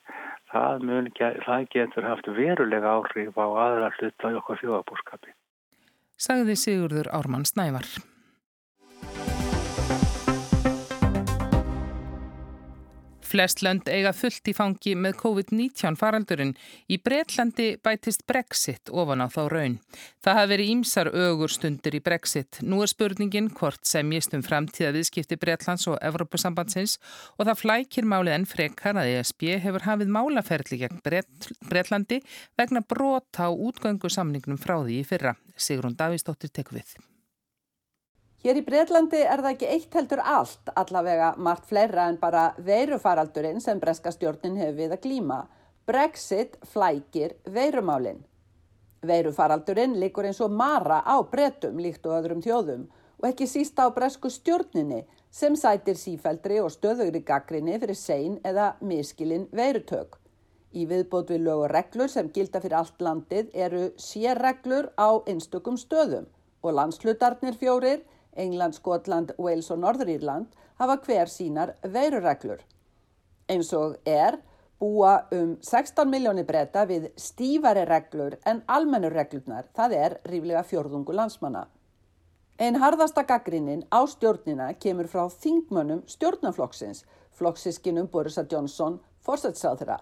það, 0.52 0.84
mun, 0.90 1.12
það 1.18 1.68
getur 1.72 2.08
haft 2.10 2.28
verulega 2.38 2.96
áhrif 2.98 3.38
á 3.40 3.46
aðra 3.48 3.92
hluta 3.98 4.32
í 4.32 4.40
okkar 4.40 4.60
fjóðabúrskapi. 4.60 5.32
Sagði 6.20 6.58
Sigurður 6.60 7.10
Ármann 7.16 7.48
Snævar. 7.48 7.88
Flest 13.34 13.64
lönd 13.66 13.88
eiga 13.90 14.12
fullt 14.14 14.46
í 14.46 14.52
fangi 14.54 14.92
með 14.94 15.16
COVID-19 15.18 15.96
faraldurinn. 15.98 16.52
Í 16.86 17.00
Breitlandi 17.02 17.72
bætist 17.82 18.22
Brexit 18.30 18.92
ofan 18.94 19.24
á 19.24 19.26
þá 19.26 19.40
raun. 19.50 19.72
Það 20.22 20.36
hafi 20.38 20.50
verið 20.52 20.68
ímsar 20.70 21.08
ögur 21.10 21.50
stundir 21.50 21.96
í 21.98 22.00
Brexit. 22.04 22.60
Nú 22.62 22.84
er 22.84 22.92
spurningin 22.92 23.48
hvort 23.58 23.82
semjist 23.90 24.36
um 24.38 24.44
framtíða 24.46 24.92
viðskipti 24.94 25.38
Breitlands 25.42 25.88
og 25.90 25.98
Evrópusambandsins 25.98 27.00
og 27.34 27.48
það 27.48 27.58
flækir 27.64 28.06
málið 28.06 28.36
en 28.36 28.46
frekar 28.46 29.00
að 29.02 29.16
ESB 29.16 29.48
hefur 29.64 29.88
hafið 29.88 30.12
málaferðli 30.14 30.78
gegn 30.84 31.02
Breitlandi 31.02 32.20
vegna 32.54 32.84
brota 32.86 33.48
á 33.48 33.50
útgöngu 33.50 34.12
samningnum 34.14 34.62
frá 34.62 34.76
því 34.78 35.00
í 35.00 35.08
fyrra. 35.10 35.34
Sigrun 35.58 35.98
Davísdóttir 35.98 36.54
tekur 36.54 36.78
við. 36.78 36.94
Hér 38.44 38.58
í 38.60 38.62
Breitlandi 38.66 39.22
er 39.24 39.40
það 39.40 39.54
ekki 39.54 39.68
eitt 39.72 39.94
heldur 39.96 40.20
allt, 40.20 40.68
allavega 40.76 41.30
margt 41.40 41.64
fleira 41.64 42.10
en 42.10 42.18
bara 42.20 42.50
veirufaraldurinn 42.66 43.62
sem 43.64 43.80
breska 43.80 44.12
stjórnin 44.12 44.58
hefur 44.60 44.76
við 44.82 44.92
að 44.92 45.00
glíma. 45.06 45.38
Brexit 45.88 46.58
flækir 46.68 47.38
veirumálinn. 47.56 48.20
Veirufaraldurinn 49.00 49.96
likur 49.96 50.28
eins 50.28 50.42
og 50.44 50.52
mara 50.52 51.00
á 51.08 51.16
bretum 51.24 51.80
líkt 51.80 52.04
og 52.04 52.18
öðrum 52.18 52.44
þjóðum 52.44 52.84
og 53.22 53.30
ekki 53.30 53.48
síst 53.48 53.80
á 53.80 53.88
bresku 53.96 54.28
stjórninni 54.28 55.06
sem 55.32 55.56
sætir 55.56 55.96
sífældri 55.96 56.60
og 56.60 56.68
stöðugri 56.76 57.24
gaggrinni 57.24 57.80
fyrir 57.80 57.96
sein 57.96 58.38
eða 58.44 58.74
miskilinn 58.84 59.48
veirutök. 59.56 60.18
Í 60.76 60.84
viðbót 60.84 61.32
við 61.32 61.46
lög 61.48 61.64
og 61.64 61.70
reglur 61.72 62.12
sem 62.12 62.28
gilda 62.28 62.60
fyrir 62.60 62.82
allt 62.82 63.00
landið 63.00 63.56
eru 63.56 63.86
sérreglur 63.96 64.92
á 65.00 65.16
einstökum 65.24 65.80
stöðum 65.80 66.28
og 66.60 66.76
landslutarnir 66.76 67.56
fjórir 67.56 68.04
England, 68.36 68.74
Skotland, 68.74 69.32
Wales 69.38 69.70
og 69.70 69.78
Norðurírland 69.82 70.46
hafa 70.78 70.96
hver 71.06 71.30
sínar 71.30 71.74
veirureglur. 71.82 72.60
Eins 73.48 73.72
og 73.76 73.96
er 74.08 74.38
búa 74.80 75.14
um 75.32 75.56
16 75.62 76.08
miljónir 76.10 76.46
breyta 76.48 76.84
við 76.88 77.10
stífari 77.20 77.84
reglur 77.88 78.36
en 78.46 78.62
almennur 78.68 79.14
reglurnar, 79.14 79.68
það 79.76 79.96
er 79.98 80.16
ríflega 80.28 80.64
fjörðungu 80.66 81.14
landsmanna. 81.14 81.66
Einn 82.58 82.78
harðasta 82.78 83.24
gaggrinnin 83.26 83.82
á 83.90 84.06
stjórnina 84.06 84.68
kemur 84.78 85.08
frá 85.10 85.26
þingmönnum 85.30 86.04
stjórnaflokksins, 86.06 87.04
flokksiskinum 87.34 88.06
Borisa 88.12 88.44
Johnson, 88.50 89.00
fórsætsáðra. 89.26 89.98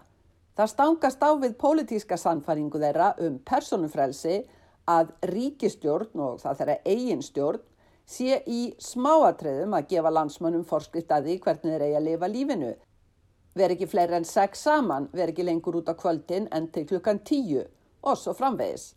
Það 0.53 0.69
stangast 0.69 1.23
á 1.25 1.33
við 1.41 1.55
pólitíska 1.57 2.17
sannfaringu 2.17 2.77
þeirra 2.77 3.13
um 3.25 3.39
personufrelsi 3.41 4.43
að 4.85 5.15
ríkistjórn 5.31 6.21
og 6.21 6.41
það 6.43 6.59
þeirra 6.59 6.77
eigin 6.85 7.23
stjórn 7.25 7.63
sé 8.05 8.41
í 8.47 8.73
smáatriðum 8.81 9.75
að 9.77 9.87
gefa 9.93 10.11
landsmönnum 10.13 10.65
forskrift 10.67 11.11
að 11.11 11.29
því 11.29 11.37
hvernig 11.45 11.75
þeir 11.75 11.85
eigi 11.85 11.99
að 11.99 12.07
lifa 12.07 12.31
lífinu. 12.31 12.73
Veri 13.53 13.77
ekki 13.77 13.87
fleiri 13.87 14.17
en 14.17 14.25
sex 14.25 14.65
saman, 14.65 15.07
veri 15.13 15.33
ekki 15.33 15.45
lengur 15.45 15.77
út 15.79 15.89
á 15.89 15.95
kvöldin 15.95 16.49
en 16.51 16.67
til 16.73 16.87
klukkan 16.89 17.21
tíu 17.21 17.63
og 18.01 18.17
svo 18.17 18.33
framvegis. 18.33 18.93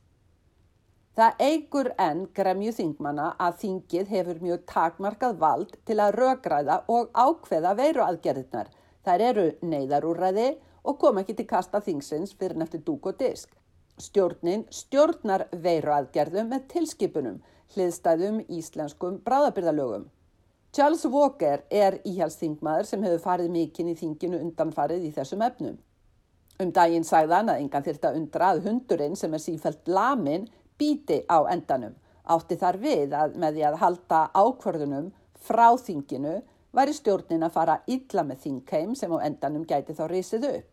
Það 1.16 1.38
eigur 1.40 1.88
enn 1.96 2.26
gremju 2.36 2.72
þingmanna 2.76 3.30
að 3.40 3.54
þingið 3.62 4.10
hefur 4.12 4.40
mjög 4.44 4.64
takmarkað 4.68 5.38
vald 5.40 5.76
til 5.88 5.96
að 6.04 6.18
rögræða 6.20 6.82
og 6.92 7.08
ákveða 7.16 7.72
veiruaðgerðirnar. 7.78 8.68
Þær 9.04 9.24
eru 9.30 9.46
neyðarúræði 9.62 10.48
og 10.84 10.98
kom 11.00 11.20
ekki 11.22 11.38
til 11.38 11.46
kasta 11.48 11.80
þingsins 11.80 12.34
fyrir 12.36 12.60
neftir 12.60 12.84
dúk 12.84 13.08
og 13.08 13.16
disk. 13.22 13.48
Stjórnin 13.96 14.66
stjórnar 14.68 15.46
veiruaðgerðum 15.52 16.52
með 16.52 16.66
tilskipunum 16.74 17.40
hliðstæðum 17.74 18.44
íslenskum 18.52 19.18
bráðabyrðalögum. 19.26 20.06
Charles 20.76 21.06
Walker 21.08 21.62
er 21.72 21.98
íhjálpsþingmaður 22.04 22.88
sem 22.90 23.04
hefur 23.06 23.22
farið 23.24 23.52
mikinn 23.54 23.90
í 23.92 23.96
þinginu 23.96 24.42
undanfarið 24.44 25.06
í 25.08 25.12
þessum 25.16 25.44
efnum. 25.46 25.78
Um 26.60 26.72
daginn 26.72 27.04
sagðan 27.04 27.50
að 27.52 27.62
engan 27.62 27.84
þyrta 27.84 28.12
undra 28.16 28.50
að 28.52 28.66
hundurinn 28.68 29.16
sem 29.16 29.34
er 29.36 29.42
sífælt 29.44 29.88
lamin 29.88 30.46
bíti 30.80 31.22
á 31.28 31.44
endanum. 31.52 31.96
Átti 32.28 32.58
þar 32.60 32.78
við 32.82 33.16
að 33.16 33.36
með 33.40 33.58
því 33.58 33.66
að 33.68 33.80
halda 33.82 34.20
ákvörðunum 34.34 35.10
frá 35.46 35.68
þinginu 35.80 36.38
væri 36.76 36.94
stjórnin 36.96 37.44
að 37.46 37.54
fara 37.56 37.80
illa 37.86 38.24
með 38.26 38.40
þingheim 38.44 38.94
sem 38.98 39.12
á 39.12 39.18
endanum 39.24 39.64
gæti 39.68 39.96
þá 39.96 40.06
risið 40.12 40.48
upp. 40.50 40.72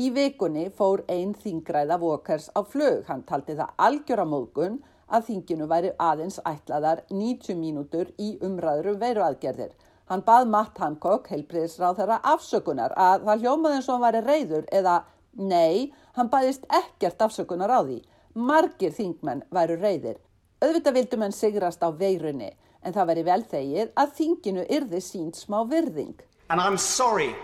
Í 0.00 0.08
vikunni 0.12 0.70
fór 0.72 1.02
einn 1.12 1.34
þingræða 1.36 1.98
Walkers 2.00 2.48
á 2.56 2.60
flög. 2.64 3.04
Hann 3.08 3.24
taldi 3.28 3.56
það 3.58 3.76
algjöra 3.76 4.24
móðgun 4.28 4.80
að 5.12 5.26
þinginu 5.28 5.68
væri 5.70 5.92
aðeins 6.00 6.40
ætlaðar 6.48 7.04
90 7.10 7.58
mínútur 7.60 8.10
í 8.18 8.34
umræður 8.44 8.94
um 8.94 9.00
veiruaðgerðir. 9.02 9.72
Hann 10.10 10.24
bað 10.26 10.48
Matt 10.50 10.80
Hancock, 10.82 11.28
heilbriðisráð 11.32 12.00
þeirra, 12.00 12.18
afsökunar 12.32 12.96
að 12.98 13.28
það 13.28 13.44
hljómaði 13.44 13.78
eins 13.78 13.88
og 13.88 13.94
hann 13.94 14.06
væri 14.06 14.24
reyður 14.26 14.66
eða 14.80 14.96
nei, 15.38 15.92
hann 16.16 16.32
baðist 16.32 16.66
ekkert 16.68 17.22
afsökunar 17.28 17.72
á 17.72 17.80
því. 17.80 18.02
Margir 18.34 18.92
þingmenn 18.96 19.44
væru 19.52 19.78
reyðir. 19.80 20.18
Öðvitað 20.62 20.98
vildum 20.98 21.24
hann 21.26 21.36
sigrast 21.36 21.84
á 21.84 21.88
veirunni 21.92 22.50
en 22.82 22.94
það 22.96 23.08
væri 23.12 23.24
vel 23.26 23.42
þegið 23.52 23.94
að 24.02 24.12
þinginu 24.18 24.66
yrði 24.76 25.00
sínt 25.00 25.38
smá 25.38 25.62
virðing. 25.70 26.18
And 26.50 26.60
I'm 26.60 26.76
sorry, 26.76 27.34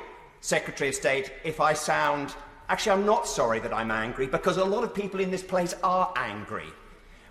Secretary 0.41 0.91
of 0.91 0.95
State, 0.95 1.33
if 1.45 1.61
I 1.61 1.73
sound. 1.75 2.35
Actually, 2.69 3.01
I'm 3.01 3.07
not 3.07 3.27
sorry 3.27 3.61
that 3.61 3.73
I'm 3.73 3.91
angry 3.91 4.27
because 4.27 4.59
a 4.59 4.65
lot 4.65 4.85
of 4.85 4.93
people 4.93 5.21
in 5.21 5.31
this 5.31 5.43
place 5.43 5.75
are 5.83 6.13
angry. 6.17 6.69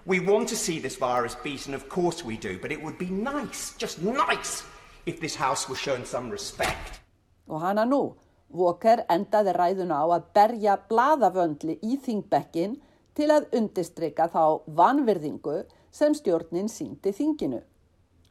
We 0.08 0.22
want 0.22 0.48
to 0.48 0.56
see 0.56 0.80
this 0.80 0.96
virus 0.96 1.36
beaten, 1.36 1.74
of 1.74 1.90
course 1.90 2.24
we 2.24 2.38
do, 2.38 2.58
but 2.62 2.72
it 2.72 2.82
would 2.82 2.98
be 2.98 3.10
nice, 3.10 3.74
just 3.78 4.02
nice, 4.02 4.64
if 5.06 5.20
this 5.20 5.36
House 5.36 5.68
was 5.68 5.78
shown 5.78 6.06
some 6.06 6.30
respect. 6.30 7.02
Og 7.50 7.60
hana 7.60 7.84
nú, 7.84 8.16
Walker 8.48 9.04
endaði 9.12 9.52
ræðuna 9.58 9.98
á 10.00 10.08
að 10.16 10.30
berja 10.32 10.78
bladavöndli 10.88 11.76
í 11.84 12.00
þingbekkin 12.06 12.78
til 13.20 13.28
að 13.36 13.50
undistrykka 13.60 14.30
þá 14.32 14.64
vanvirðingu 14.80 15.58
sem 15.92 16.16
stjórnin 16.16 16.72
síndi 16.72 17.12
þinginu. 17.12 17.60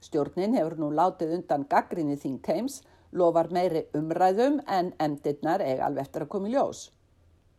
Stjórnin 0.00 0.56
hefur 0.56 0.80
nú 0.80 0.88
látið 0.96 1.36
undan 1.42 1.68
gaggrinni 1.68 2.16
þingheims, 2.16 2.80
lofar 3.12 3.52
meiri 3.52 3.84
umræðum 3.92 4.62
en 4.64 4.94
endirnar 4.96 5.60
eiga 5.60 5.90
alveg 5.90 6.08
eftir 6.08 6.24
að 6.24 6.32
koma 6.38 6.48
í 6.48 6.56
ljós. 6.56 6.86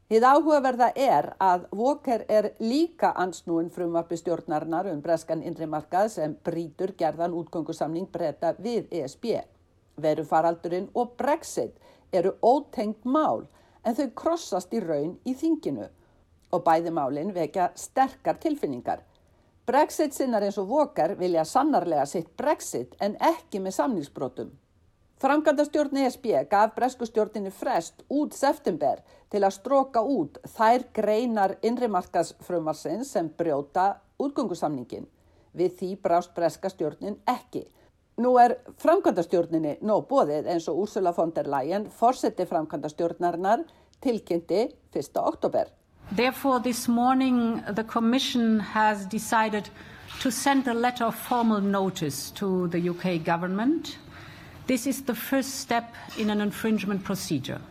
Hið 0.08 0.24
áhugaverða 0.24 0.88
er 0.96 1.26
að 1.44 1.66
Walker 1.76 2.22
er 2.32 2.46
líka 2.64 3.10
ansnúin 3.20 3.68
frumvarpi 3.76 4.16
stjórnarinnar 4.16 4.88
um 4.88 5.02
breskan 5.04 5.42
innrimarkað 5.44 6.14
sem 6.14 6.36
brítur 6.48 6.94
gerðan 6.96 7.36
útgöngusamning 7.36 8.08
breyta 8.14 8.54
við 8.56 8.88
ESB. 9.02 9.26
Verufaraldurinn 10.00 10.88
og 10.96 11.18
Brexit 11.20 11.76
eru 12.16 12.32
ótengt 12.40 13.04
mál 13.04 13.50
en 13.84 13.98
þau 14.00 14.08
krossast 14.22 14.72
í 14.72 14.80
raun 14.86 15.18
í 15.28 15.34
þinginu 15.36 15.90
og 16.56 16.64
bæði 16.64 16.94
málinn 16.96 17.36
vekja 17.36 17.74
sterkar 17.76 18.40
tilfinningar. 18.40 19.04
Brexit 19.68 20.16
sinnar 20.16 20.48
eins 20.48 20.62
og 20.62 20.72
Walker 20.72 21.18
vilja 21.20 21.44
sannarlega 21.44 22.08
sitt 22.08 22.32
Brexit 22.40 22.96
en 23.04 23.20
ekki 23.20 23.60
með 23.60 23.76
samningsbrotum. 23.82 24.56
Framkvæmdastjórn 25.18 25.98
ESB 25.98 26.26
gaf 26.50 26.76
breskustjórninu 26.76 27.50
frest 27.50 28.04
út 28.14 28.36
september 28.38 29.00
til 29.34 29.40
að 29.42 29.56
stróka 29.56 30.04
út 30.06 30.38
þær 30.54 30.86
greinar 30.94 31.56
innrimarkasfrömmarsins 31.66 33.16
sem 33.16 33.32
brjóta 33.40 33.88
útgöngusamningin. 34.22 35.10
Við 35.58 35.74
því 35.80 35.92
brást 36.06 36.36
breskastjórnin 36.38 37.18
ekki. 37.34 37.64
Nú 38.22 38.36
er 38.38 38.60
framkvæmdastjórninni 38.86 39.80
nóg 39.82 40.06
bóðið 40.12 40.54
eins 40.54 40.70
og 40.70 40.86
Ursula 40.86 41.16
von 41.18 41.34
der 41.34 41.50
Leyen 41.50 41.90
fórseti 41.90 42.46
framkvæmdastjórnarinnar 42.46 43.66
tilkynnti 44.06 44.68
1. 44.94 45.18
oktober. 45.18 45.74
Therefore 46.16 46.60
this 46.62 46.88
morning 46.88 47.64
the 47.74 47.84
Commission 47.84 48.60
has 48.60 49.08
decided 49.10 49.70
to 50.22 50.30
send 50.30 50.68
a 50.68 50.74
letter 50.74 51.06
of 51.06 51.16
formal 51.16 51.62
notice 51.62 52.30
to 52.32 52.68
the 52.68 52.90
UK 52.90 53.26
government 53.26 53.98
This 54.68 54.86
is 54.86 55.04
the 55.04 55.16
first 55.16 55.62
step 55.62 55.96
in 56.18 56.30
an 56.30 56.42
infringement 56.42 57.04
procedure. 57.06 57.62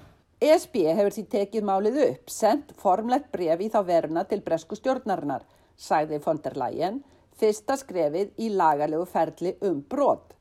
ESB 0.40 0.78
hefur 0.96 1.12
því 1.12 1.24
tekið 1.34 1.66
málið 1.68 1.98
upp, 2.06 2.30
sendt 2.32 2.70
formlegt 2.80 3.26
bref 3.34 3.60
í 3.60 3.68
þá 3.74 3.82
veruna 3.84 4.22
til 4.24 4.38
bresku 4.46 4.78
stjórnarinnar, 4.78 5.44
sagði 5.76 6.22
von 6.24 6.40
der 6.40 6.56
Leyen, 6.56 7.02
fyrsta 7.36 7.76
skrefið 7.76 8.32
í 8.40 8.48
lagalegu 8.48 9.04
ferli 9.12 9.52
um 9.68 9.82
brot. 9.84 10.32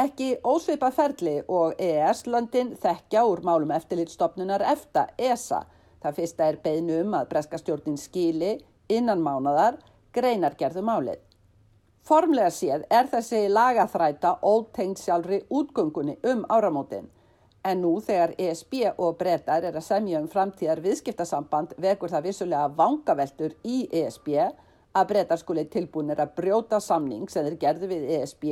Ekki 0.00 0.30
ósveipað 0.40 0.96
ferli 1.02 1.36
og 1.52 1.76
EES-löndin 1.76 2.72
þekkja 2.80 3.26
úr 3.28 3.44
málum 3.44 3.76
eftirlitstofnunar 3.76 4.64
EFTA, 4.72 5.10
ESA. 5.20 5.66
Það 6.00 6.18
fyrsta 6.22 6.48
er 6.48 6.62
beinu 6.64 7.02
um 7.04 7.20
að 7.20 7.28
breska 7.36 7.60
stjórnin 7.60 8.00
skili 8.00 8.54
innan 8.88 9.20
mánadar 9.20 9.76
greinargerðu 10.16 10.80
málið. 10.80 11.20
Formlega 12.04 12.50
séð 12.52 12.82
er 12.92 13.06
þessi 13.08 13.38
lagaþræta 13.48 14.34
ótengt 14.44 15.00
sjálfri 15.00 15.38
útgöngunni 15.48 16.18
um 16.28 16.42
áramótin. 16.52 17.06
En 17.64 17.80
nú 17.80 17.94
þegar 18.04 18.34
ESB 18.36 18.74
og 18.98 19.16
breytar 19.22 19.64
er 19.64 19.78
að 19.78 19.86
semja 19.86 20.20
um 20.20 20.26
framtíðar 20.28 20.82
viðskiptasamband 20.84 21.72
vekur 21.80 22.12
það 22.12 22.26
vissulega 22.26 22.66
vangaveltur 22.76 23.54
í 23.64 23.78
ESB 23.88 24.28
að 24.36 25.08
breytar 25.14 25.40
skuli 25.40 25.64
tilbúinir 25.72 26.20
að 26.20 26.34
brjóta 26.42 26.82
samning 26.84 27.32
sem 27.32 27.48
þeir 27.48 27.56
gerðu 27.64 27.88
við 27.94 28.04
ESB 28.18 28.44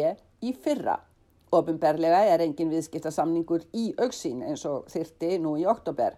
í 0.48 0.54
fyrra. 0.64 0.96
Ofinberlega 1.52 2.24
er 2.32 2.46
engin 2.46 2.72
viðskiptasamningur 2.72 3.68
í 3.76 3.90
auksín 4.00 4.40
eins 4.48 4.64
og 4.64 4.88
þyrti 4.88 5.36
nú 5.44 5.58
í 5.60 5.68
oktober. 5.68 6.16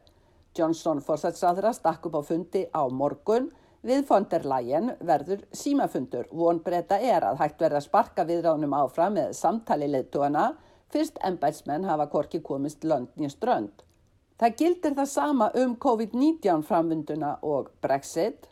Johnson 0.55 1.03
fórsætsaðra 1.03 1.75
stakk 1.75 2.07
upp 2.07 2.15
á 2.15 2.23
fundi 2.31 2.69
á 2.71 2.87
morgun 2.87 3.51
Við 3.85 4.07
von 4.09 4.25
der 4.33 4.47
Leyen 4.49 4.95
verður 5.05 5.43
símafundur. 5.53 6.31
Von 6.33 6.63
breyta 6.65 6.97
er 6.97 7.27
að 7.29 7.43
hægt 7.43 7.61
verða 7.61 7.83
sparka 7.85 8.25
viðránum 8.25 8.73
áfram 8.73 9.19
með 9.19 9.35
samtali 9.37 9.91
leittóana 9.93 10.55
fyrst 10.95 11.19
ennbætsmenn 11.21 11.85
hafa 11.85 12.07
korki 12.09 12.41
komist 12.41 12.87
löndni 12.89 13.29
strönd. 13.29 13.85
Það 14.41 14.57
gildir 14.61 14.97
það 14.97 15.11
sama 15.13 15.51
um 15.61 15.77
COVID-19 15.85 16.65
framvinduna 16.65 17.37
og 17.43 17.69
Brexit. 17.85 18.49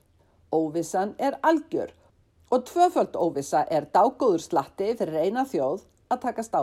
Óvissan 0.53 1.15
er 1.19 1.39
algjör 1.41 1.95
og 2.53 2.67
tvöföld 2.69 3.17
óvissa 3.17 3.65
er 3.71 3.89
dágóður 3.89 4.45
slatti 4.45 4.93
fyrir 4.99 5.17
eina 5.25 5.47
þjóð 5.49 5.87
að 6.13 6.27
takast 6.27 6.53
á 6.53 6.61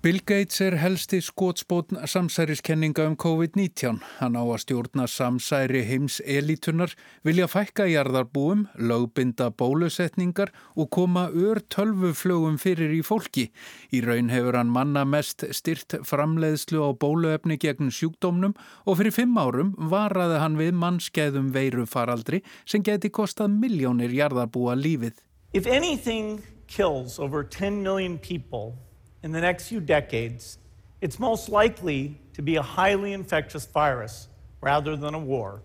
Bill 0.00 0.22
Gates 0.24 0.62
er 0.64 0.78
helsti 0.80 1.18
skótspótn 1.20 1.98
samsæriskenninga 2.08 3.04
um 3.04 3.18
COVID-19. 3.20 3.98
Hann 4.16 4.32
á 4.32 4.40
að 4.40 4.62
stjórna 4.62 5.04
samsæri 5.04 5.82
heims 5.84 6.22
elitunar, 6.24 6.94
vilja 7.20 7.44
fækka 7.44 7.84
jarðarbúum, 7.84 8.62
lögbinda 8.80 9.50
bólusetningar 9.52 10.54
og 10.72 10.88
koma 10.96 11.26
ör 11.28 11.60
tölvuflögum 11.68 12.56
fyrir 12.56 12.96
í 12.96 13.02
fólki. 13.04 13.50
Í 13.92 14.00
raun 14.00 14.32
hefur 14.32 14.56
hann 14.56 14.72
manna 14.72 15.04
mest 15.04 15.44
styrt 15.52 16.00
framleiðslu 16.08 16.80
á 16.80 16.96
bóluefni 16.96 17.60
gegn 17.60 17.92
sjúkdómnum 17.92 18.56
og 18.88 19.02
fyrir 19.02 19.12
fimm 19.12 19.36
árum 19.36 19.76
varaði 19.76 20.40
hann 20.40 20.56
við 20.56 20.80
mannskeiðum 20.80 21.52
veiru 21.52 21.84
faraldri 21.84 22.40
sem 22.64 22.80
geti 22.80 23.12
kostað 23.12 23.52
miljónir 23.52 24.16
jarðarbúa 24.16 24.80
lífið. 24.80 25.20
If 25.52 25.66
anything 25.66 26.40
kills 26.66 27.18
over 27.18 27.44
10 27.44 27.84
million 27.84 28.16
people 28.16 28.80
in 29.22 29.32
the 29.32 29.40
next 29.40 29.68
few 29.68 29.80
decades, 29.80 30.58
it's 31.00 31.18
most 31.18 31.48
likely 31.48 32.18
to 32.34 32.42
be 32.42 32.56
a 32.56 32.62
highly 32.62 33.12
infectious 33.12 33.66
virus 33.66 34.28
rather 34.60 34.96
than 34.96 35.14
a 35.14 35.18
war. 35.18 35.62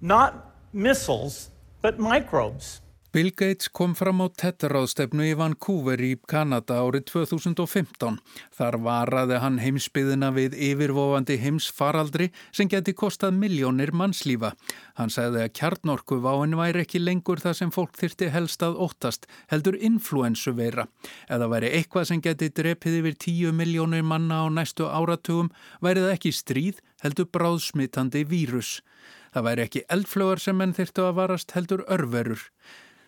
Not 0.00 0.54
missiles, 0.72 1.50
but 1.80 1.98
microbes. 1.98 2.81
Bill 3.12 3.28
Gates 3.36 3.68
kom 3.68 3.92
fram 3.92 4.22
á 4.24 4.32
tetteráðstefnu 4.40 5.26
í 5.28 5.32
Vancouver 5.36 6.00
í 6.00 6.14
Kanada 6.32 6.78
árið 6.80 7.10
2015. 7.10 8.14
Þar 8.56 8.76
varaði 8.86 9.40
hann 9.42 9.58
heimsbyðina 9.60 10.30
við 10.32 10.54
yfirvofandi 10.56 11.34
heimsfaraldri 11.42 12.30
sem 12.56 12.70
geti 12.72 12.94
kostað 12.96 13.34
miljónir 13.36 13.90
mannslífa. 13.92 14.54
Hann 14.96 15.12
segði 15.12 15.42
að 15.44 15.52
kjarnorku 15.58 16.22
váin 16.24 16.56
væri 16.56 16.86
ekki 16.86 17.02
lengur 17.02 17.42
það 17.42 17.58
sem 17.58 17.72
fólk 17.74 17.98
þyrti 18.00 18.30
helst 18.32 18.64
að 18.64 18.78
óttast, 18.86 19.28
heldur 19.52 19.76
influensu 19.76 20.54
veira. 20.56 20.86
Eða 21.28 21.50
væri 21.52 21.72
eitthvað 21.76 22.06
sem 22.08 22.22
geti 22.24 22.48
drepið 22.48 22.96
yfir 23.02 23.18
10 23.26 23.58
miljónir 23.58 24.06
manna 24.08 24.38
á 24.40 24.48
næstu 24.48 24.86
áratugum, 24.88 25.50
væri 25.84 26.06
það 26.06 26.14
ekki 26.14 26.32
stríð, 26.32 26.80
heldur 27.04 27.28
bráðsmittandi 27.28 28.24
vírus. 28.24 28.78
Það 29.36 29.46
væri 29.50 29.66
ekki 29.66 29.84
eldflögar 29.92 30.40
sem 30.40 30.56
menn 30.56 30.72
þyrtu 30.72 31.04
að 31.10 31.20
varast 31.20 31.52
heldur 31.58 31.84
örverur. 31.92 32.48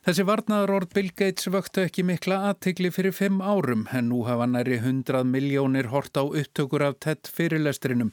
Þessi 0.04 0.20
varnaðarord 0.28 0.90
Bill 0.92 1.06
Gates 1.16 1.46
vöktu 1.48 1.80
ekki 1.80 2.02
mikla 2.04 2.36
aðtikli 2.50 2.90
fyrir 2.92 3.14
fimm 3.16 3.38
árum 3.40 3.86
en 3.88 4.10
nú 4.10 4.18
hafa 4.26 4.44
næri 4.44 4.76
hundrað 4.82 5.30
miljónir 5.32 5.86
hort 5.88 6.18
á 6.20 6.28
upptökur 6.28 6.82
af 6.84 6.98
tett 7.00 7.30
fyrirlestrinum. 7.32 8.10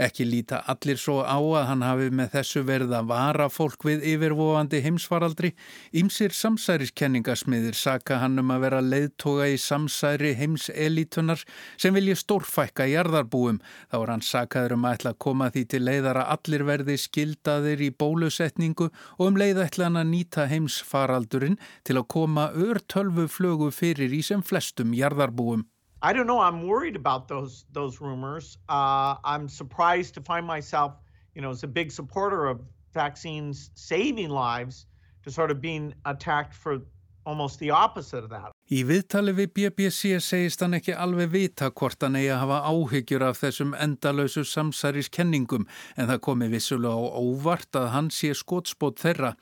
Ekki 0.00 0.24
líta 0.24 0.62
allir 0.72 0.96
svo 0.96 1.18
á 1.20 1.36
að 1.36 1.66
hann 1.68 1.84
hafi 1.84 2.06
með 2.16 2.30
þessu 2.38 2.62
verið 2.64 2.94
að 2.96 3.10
vara 3.10 3.48
fólk 3.52 3.84
við 3.84 4.06
yfirvofandi 4.14 4.80
heimsfaraldri. 4.86 5.50
Ímsir 5.92 6.32
samsæriskenningasmiðir 6.32 7.76
saka 7.76 8.22
hann 8.22 8.40
um 8.40 8.54
að 8.56 8.64
vera 8.64 8.80
leiðtoga 8.80 9.50
í 9.52 9.60
samsæri 9.60 10.32
heimselítunar 10.40 11.44
sem 11.76 11.92
vilja 11.92 12.16
stórfækka 12.22 12.88
jarðarbúum. 12.88 13.60
Þá 13.92 13.98
er 14.00 14.14
hann 14.14 14.24
sakaður 14.24 14.78
um 14.78 14.88
að 14.88 14.96
ætla 14.96 15.12
að 15.12 15.20
koma 15.28 15.52
því 15.52 15.68
til 15.76 15.84
leiðar 15.90 16.22
að 16.24 16.32
allir 16.38 16.66
verði 16.72 16.98
skildaðir 17.04 17.84
í 17.84 17.92
bólusetningu 17.92 18.88
og 18.88 19.24
um 19.28 19.36
leiðætlan 19.44 20.00
að 20.00 20.12
nýta 20.16 20.48
heimsfaraldri 20.48 21.33
faraldurinn 21.34 21.58
til 21.84 21.98
að 21.98 22.08
koma 22.08 22.50
örtölvu 22.52 23.26
flögu 23.28 23.70
fyrir 23.72 24.12
í 24.12 24.22
sem 24.22 24.42
flestum 24.42 24.94
jarðarbúum. 24.94 25.64
I 26.02 26.12
don't 26.12 26.26
know, 26.26 26.38
I'm 26.38 26.66
worried 26.66 26.96
about 26.96 27.28
those, 27.28 27.64
those 27.72 28.00
rumors. 28.00 28.58
Uh, 28.68 29.16
I'm 29.24 29.48
surprised 29.48 30.14
to 30.14 30.20
find 30.20 30.46
myself, 30.46 30.92
you 31.34 31.42
know, 31.42 31.50
as 31.50 31.62
a 31.62 31.66
big 31.66 31.90
supporter 31.90 32.46
of 32.46 32.60
vaccines 32.92 33.70
saving 33.74 34.28
lives 34.28 34.86
to 35.24 35.30
sort 35.30 35.50
of 35.50 35.60
being 35.60 35.94
attacked 36.04 36.54
for 36.54 36.82
almost 37.24 37.58
the 37.58 37.70
opposite 37.70 38.22
of 38.22 38.30
that. 38.30 38.53
Í 38.72 38.78
viðtali 38.88 39.34
við 39.36 39.50
BBC 39.58 40.14
segist 40.24 40.62
hann 40.64 40.72
ekki 40.78 40.94
alveg 40.96 41.28
vita 41.34 41.66
hvort 41.68 42.00
hann 42.00 42.14
eigi 42.16 42.30
að 42.32 42.38
hafa 42.46 42.60
áhyggjur 42.72 43.24
af 43.26 43.42
þessum 43.42 43.74
endalösu 43.76 44.40
samsæriskenningum 44.48 45.66
en 46.00 46.08
það 46.08 46.22
komi 46.24 46.48
vissulega 46.48 46.96
á 46.96 47.12
óvart 47.20 47.76
að 47.76 47.90
hann 47.92 48.08
sé 48.08 48.30
skótspót 48.32 49.02
þeirra. 49.04 49.34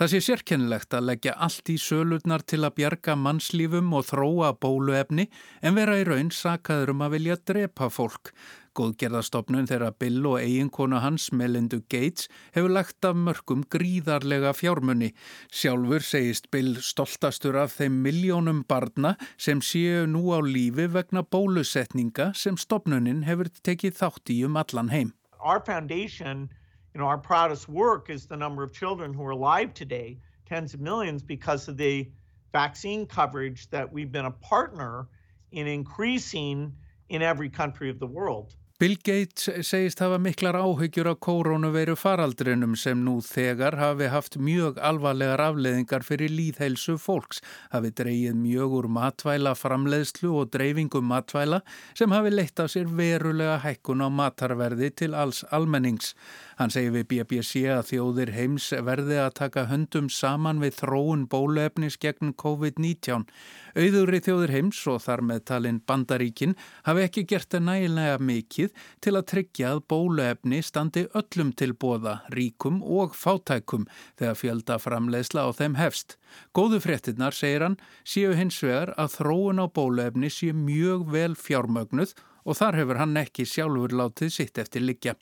Það 0.00 0.12
sé 0.14 0.20
sérkennilegt 0.24 0.96
að 0.96 1.10
leggja 1.10 1.34
allt 1.36 1.68
í 1.68 1.76
sölurnar 1.76 2.46
til 2.48 2.62
að 2.64 2.78
bjarga 2.80 3.18
mannslífum 3.20 3.92
og 3.92 4.08
þróa 4.14 4.54
bóluefni 4.56 5.28
en 5.60 5.76
vera 5.76 6.00
í 6.00 6.08
raun 6.08 6.32
sakaður 6.32 6.94
um 6.94 7.04
að 7.04 7.18
vilja 7.18 7.36
drepa 7.52 7.92
fólk. 7.92 8.32
Góðgerðastofnun 8.80 9.66
þegar 9.68 9.92
Bill 10.00 10.24
og 10.24 10.38
eiginkona 10.40 11.02
hans 11.04 11.26
Melindu 11.36 11.82
Gates 11.92 12.30
hefur 12.54 12.72
lagt 12.72 13.04
af 13.04 13.18
mörgum 13.18 13.60
gríðarlega 13.68 14.54
fjármunni. 14.56 15.10
Sjálfur 15.52 16.00
segist 16.06 16.48
Bill 16.54 16.78
stoltastur 16.80 17.58
af 17.60 17.74
þeim 17.76 17.98
miljónum 18.06 18.62
barna 18.64 19.16
sem 19.36 19.60
séu 19.60 20.06
nú 20.08 20.22
á 20.32 20.40
lífi 20.40 20.86
vegna 20.94 21.20
bólusetninga 21.20 22.30
sem 22.32 22.56
stopnunin 22.56 23.26
hefur 23.28 23.50
tekið 23.68 23.98
þátt 23.98 24.32
í 24.32 24.38
um 24.48 24.56
allan 24.56 24.88
heim. 24.94 25.12
Our 25.40 25.60
foundation, 25.60 26.48
you 26.94 27.00
know, 27.00 27.06
our 27.06 27.20
proudest 27.20 27.68
work 27.68 28.08
is 28.08 28.26
the 28.26 28.36
number 28.36 28.62
of 28.62 28.72
children 28.72 29.12
who 29.12 29.26
are 29.26 29.36
alive 29.36 29.74
today, 29.74 30.16
tens 30.48 30.72
of 30.72 30.80
millions 30.80 31.22
because 31.22 31.68
of 31.68 31.76
the 31.76 32.08
vaccine 32.52 33.04
coverage 33.04 33.68
that 33.70 33.92
we've 33.92 34.10
been 34.10 34.24
a 34.24 34.38
partner 34.40 35.06
in 35.52 35.66
increasing 35.66 36.72
in 37.10 37.20
every 37.20 37.50
country 37.50 37.90
of 37.90 37.98
the 37.98 38.06
world. 38.06 38.56
Bill 38.80 38.96
Gates 39.04 39.50
segist 39.68 39.98
hafa 40.00 40.16
miklar 40.16 40.56
áhyggjur 40.56 41.10
á 41.12 41.14
koronaviru 41.20 41.92
faraldrinum 42.00 42.72
sem 42.80 43.02
nú 43.04 43.18
þegar 43.20 43.74
hafi 43.76 44.06
haft 44.08 44.38
mjög 44.40 44.78
alvarlegar 44.80 45.42
afleðingar 45.50 46.00
fyrir 46.00 46.32
líðheilsu 46.32 46.94
fólks, 46.96 47.42
hafi 47.74 47.90
dreyið 47.92 48.38
mjög 48.40 48.76
úr 48.78 48.88
matvæla 48.88 49.52
framleiðslu 49.52 50.32
og 50.32 50.54
dreifingum 50.56 51.04
matvæla 51.12 51.58
sem 51.92 52.14
hafi 52.16 52.32
leitt 52.32 52.62
af 52.64 52.72
sér 52.72 52.88
verulega 52.88 53.58
hækkun 53.66 54.00
á 54.00 54.08
matarverði 54.08 54.88
til 54.96 55.12
alls 55.12 55.42
almennings. 55.52 56.14
Hann 56.56 56.72
segir 56.72 56.96
við 56.96 57.06
BBC 57.12 57.66
að 57.68 57.84
þjóðir 57.92 58.32
heims 58.32 58.70
verði 58.80 59.20
að 59.20 59.36
taka 59.42 59.66
höndum 59.68 60.08
saman 60.08 60.64
við 60.64 60.80
þróun 60.80 61.28
bóluefnis 61.28 62.00
gegn 62.00 62.32
COVID-19. 62.32 63.28
Auðurri 63.76 64.24
þjóðir 64.24 64.56
heims 64.56 64.80
og 64.88 65.04
þar 65.04 65.26
með 65.28 65.44
talin 65.52 65.84
bandaríkin 65.84 66.56
hafi 66.88 67.04
ekki 67.04 67.28
gert 67.28 67.52
það 67.52 67.66
nægilega 67.68 68.18
mikið 68.24 68.69
til 69.04 69.14
að 69.18 69.26
tryggja 69.32 69.74
að 69.74 69.82
bóluefni 69.92 70.60
standi 70.64 71.06
öllum 71.16 71.52
til 71.56 71.72
bóða, 71.74 72.20
ríkum 72.34 72.80
og 72.82 73.16
fátækum 73.18 73.86
þegar 74.18 74.38
fjölda 74.42 74.78
framleiðsla 74.82 75.46
á 75.46 75.50
þeim 75.56 75.78
hefst. 75.80 76.18
Góðu 76.56 76.82
fréttinnar, 76.84 77.36
segir 77.36 77.66
hann, 77.66 77.78
séu 78.04 78.34
hins 78.36 78.60
vegar 78.64 78.94
að 78.96 79.16
þróun 79.20 79.62
á 79.62 79.66
bóluefni 79.68 80.30
séu 80.32 80.56
mjög 80.56 81.08
vel 81.14 81.34
fjármögnuð 81.38 82.14
og 82.44 82.56
þar 82.60 82.82
hefur 82.82 83.02
hann 83.02 83.18
ekki 83.20 83.46
sjálfur 83.48 83.94
látið 83.94 84.32
sitt 84.34 84.58
eftir 84.58 84.86
liggja. 84.86 85.16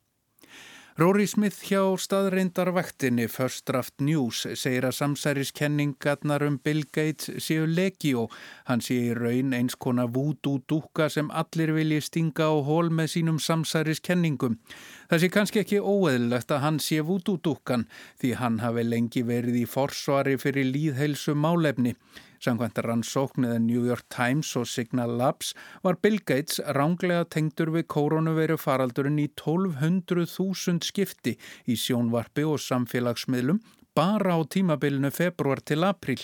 Rory 0.99 1.29
Smith 1.31 1.61
hjá 1.63 1.79
staðreindarvaktinni 1.95 3.29
First 3.31 3.69
Draft 3.71 4.03
News 4.03 4.41
segir 4.59 4.83
að 4.89 4.97
samsæriskenningarnar 4.97 6.43
um 6.43 6.57
Bill 6.59 6.81
Gates 6.91 7.31
séu 7.45 7.69
legio. 7.71 8.25
Hann 8.67 8.83
sé 8.83 8.97
í 9.07 9.13
raun 9.15 9.55
eins 9.55 9.79
konar 9.79 10.11
vúdú-dúka 10.11 11.07
sem 11.07 11.31
allir 11.31 11.71
vilji 11.77 12.01
stinga 12.03 12.51
á 12.51 12.55
hól 12.67 12.91
með 12.91 13.13
sínum 13.15 13.39
samsæriskenningum. 13.39 14.59
Það 15.07 15.23
sé 15.23 15.31
kannski 15.37 15.63
ekki 15.63 15.79
óeðlilegt 15.79 16.51
að 16.51 16.65
hann 16.67 16.83
sé 16.83 16.99
vúdú-dúkan 17.07 17.87
því 18.19 18.35
hann 18.43 18.59
hafi 18.67 18.89
lengi 18.91 19.23
verið 19.23 19.63
í 19.63 19.69
forsvari 19.71 20.35
fyrir 20.43 20.67
líðheilsu 20.67 21.39
málefni. 21.39 21.95
Samkvæmt 22.39 22.79
rannsókn 22.87 23.47
eða 23.49 23.63
New 23.63 23.87
York 23.89 24.07
Times 24.15 24.53
og 24.59 24.69
Signal 24.71 25.17
Labs 25.19 25.55
var 25.83 25.99
Bill 26.03 26.21
Gates 26.23 26.61
ránglega 26.77 27.25
tengdur 27.35 27.73
við 27.75 27.89
koronaviru 27.91 28.59
faraldurinn 28.61 29.19
í 29.19 29.27
1200.000 29.33 30.87
skipti 30.87 31.35
í 31.67 31.79
sjónvarpi 31.79 32.47
og 32.47 32.63
samfélagsmiðlum 32.63 33.59
bara 33.99 34.39
á 34.39 34.41
tímabilinu 34.47 35.11
februar 35.11 35.59
til 35.67 35.83
april. 35.83 36.21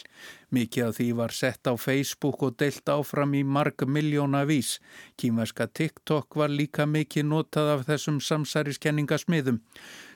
Mikið 0.54 0.86
af 0.86 0.96
því 0.98 1.06
var 1.18 1.32
sett 1.34 1.66
á 1.66 1.74
Facebook 1.74 2.42
og 2.46 2.54
deilt 2.60 2.88
áfram 2.90 3.32
í 3.34 3.42
marg 3.42 3.82
miljóna 3.90 4.44
vís. 4.46 4.76
Kímerska 5.18 5.66
TikTok 5.66 6.36
var 6.38 6.52
líka 6.52 6.86
mikið 6.86 7.26
notað 7.30 7.70
af 7.72 7.86
þessum 7.88 8.20
samsæriskenningasmiðum. 8.22 9.58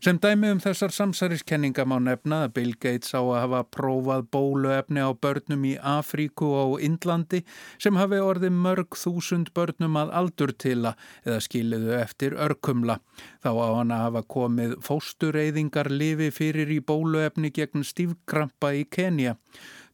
Sem 0.05 0.19
dæmi 0.23 0.53
um 0.55 0.61
þessar 0.63 0.95
samsæriskenninga 0.95 1.83
má 1.89 1.97
nefna 1.99 2.45
að 2.47 2.53
Bill 2.59 2.75
Gates 2.79 3.11
á 3.19 3.23
að 3.23 3.41
hafa 3.41 3.63
prófað 3.75 4.29
bóluefni 4.35 5.03
á 5.03 5.11
börnum 5.11 5.65
í 5.67 5.75
Afríku 5.83 6.53
og 6.55 6.77
Indlandi 6.87 7.43
sem 7.83 7.99
hafi 7.99 8.21
orðið 8.23 8.55
mörg 8.55 8.99
þúsund 9.01 9.51
börnum 9.59 9.99
að 9.99 10.15
aldur 10.21 10.55
tila 10.55 10.95
eða 11.25 11.41
skiliðu 11.49 11.97
eftir 11.99 12.39
örkumla. 12.39 13.01
Þá 13.43 13.51
á 13.59 13.69
hann 13.81 13.97
að 13.97 14.05
hafa 14.07 14.25
komið 14.37 14.79
fóstureyðingar 14.87 15.91
lifi 15.91 16.31
fyrir 16.31 16.71
í 16.71 16.79
bóluefni 16.79 17.51
gegn 17.55 17.87
stífkrampa 17.87 18.75
í 18.79 18.87
Kenya. 18.87 19.35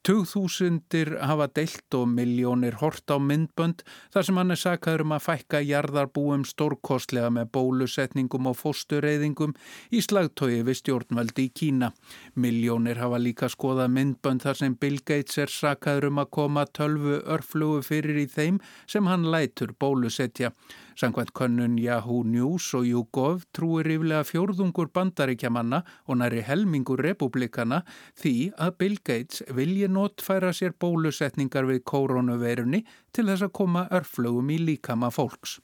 Tugþúsundir 0.04 1.14
hafa 1.24 1.46
deilt 1.56 1.94
og 1.96 2.10
miljónir 2.12 2.74
hort 2.82 3.08
á 3.08 3.16
myndbönd 3.16 3.80
þar 4.12 4.26
sem 4.26 4.36
hann 4.36 4.52
er 4.52 4.60
sakaður 4.60 5.04
um 5.06 5.14
að 5.16 5.22
fækka 5.24 5.62
jarðarbúum 5.64 6.44
stórkostlega 6.44 7.30
með 7.32 7.48
bólusetningum 7.56 8.50
og 8.50 8.58
fóstureyðingum 8.60 9.56
í 9.96 10.02
slagtói 10.04 10.60
við 10.68 10.76
stjórnvaldi 10.82 11.48
í 11.48 11.54
Kína. 11.56 11.94
Miljónir 12.36 13.00
hafa 13.00 13.22
líka 13.22 13.48
skoðað 13.48 13.94
myndbönd 13.96 14.44
þar 14.44 14.60
sem 14.60 14.76
Bill 14.76 15.00
Gates 15.00 15.40
er 15.40 15.56
sakaður 15.56 16.10
um 16.10 16.20
að 16.20 16.32
koma 16.36 16.66
tölvu 16.68 17.22
örflugu 17.24 17.80
fyrir 17.88 18.26
í 18.26 18.28
þeim 18.28 18.60
sem 18.84 19.08
hann 19.08 19.24
lætur 19.32 19.72
bólusetja. 19.72 20.52
Sankvæmt 20.94 21.32
könnun 21.34 21.74
Yahoo 21.78 22.22
News 22.22 22.68
og 22.78 22.86
YouGov 22.86 23.42
trúir 23.56 23.88
yfirlega 23.90 24.22
fjórðungur 24.28 24.92
bandaríkjamanna 24.94 25.80
og 26.06 26.20
næri 26.20 26.44
helmingur 26.46 27.02
republikana 27.02 27.80
því 28.22 28.34
að 28.54 28.76
Bill 28.78 28.96
Gates 29.02 29.42
vilji 29.50 29.88
notfæra 29.90 30.52
sér 30.54 30.76
bólusetningar 30.78 31.66
við 31.66 31.82
koronaveirunni 31.90 32.84
til 33.10 33.26
þess 33.26 33.48
að 33.48 33.54
koma 33.58 33.88
örflögum 33.90 34.54
í 34.54 34.60
líkama 34.70 35.10
fólks. 35.10 35.58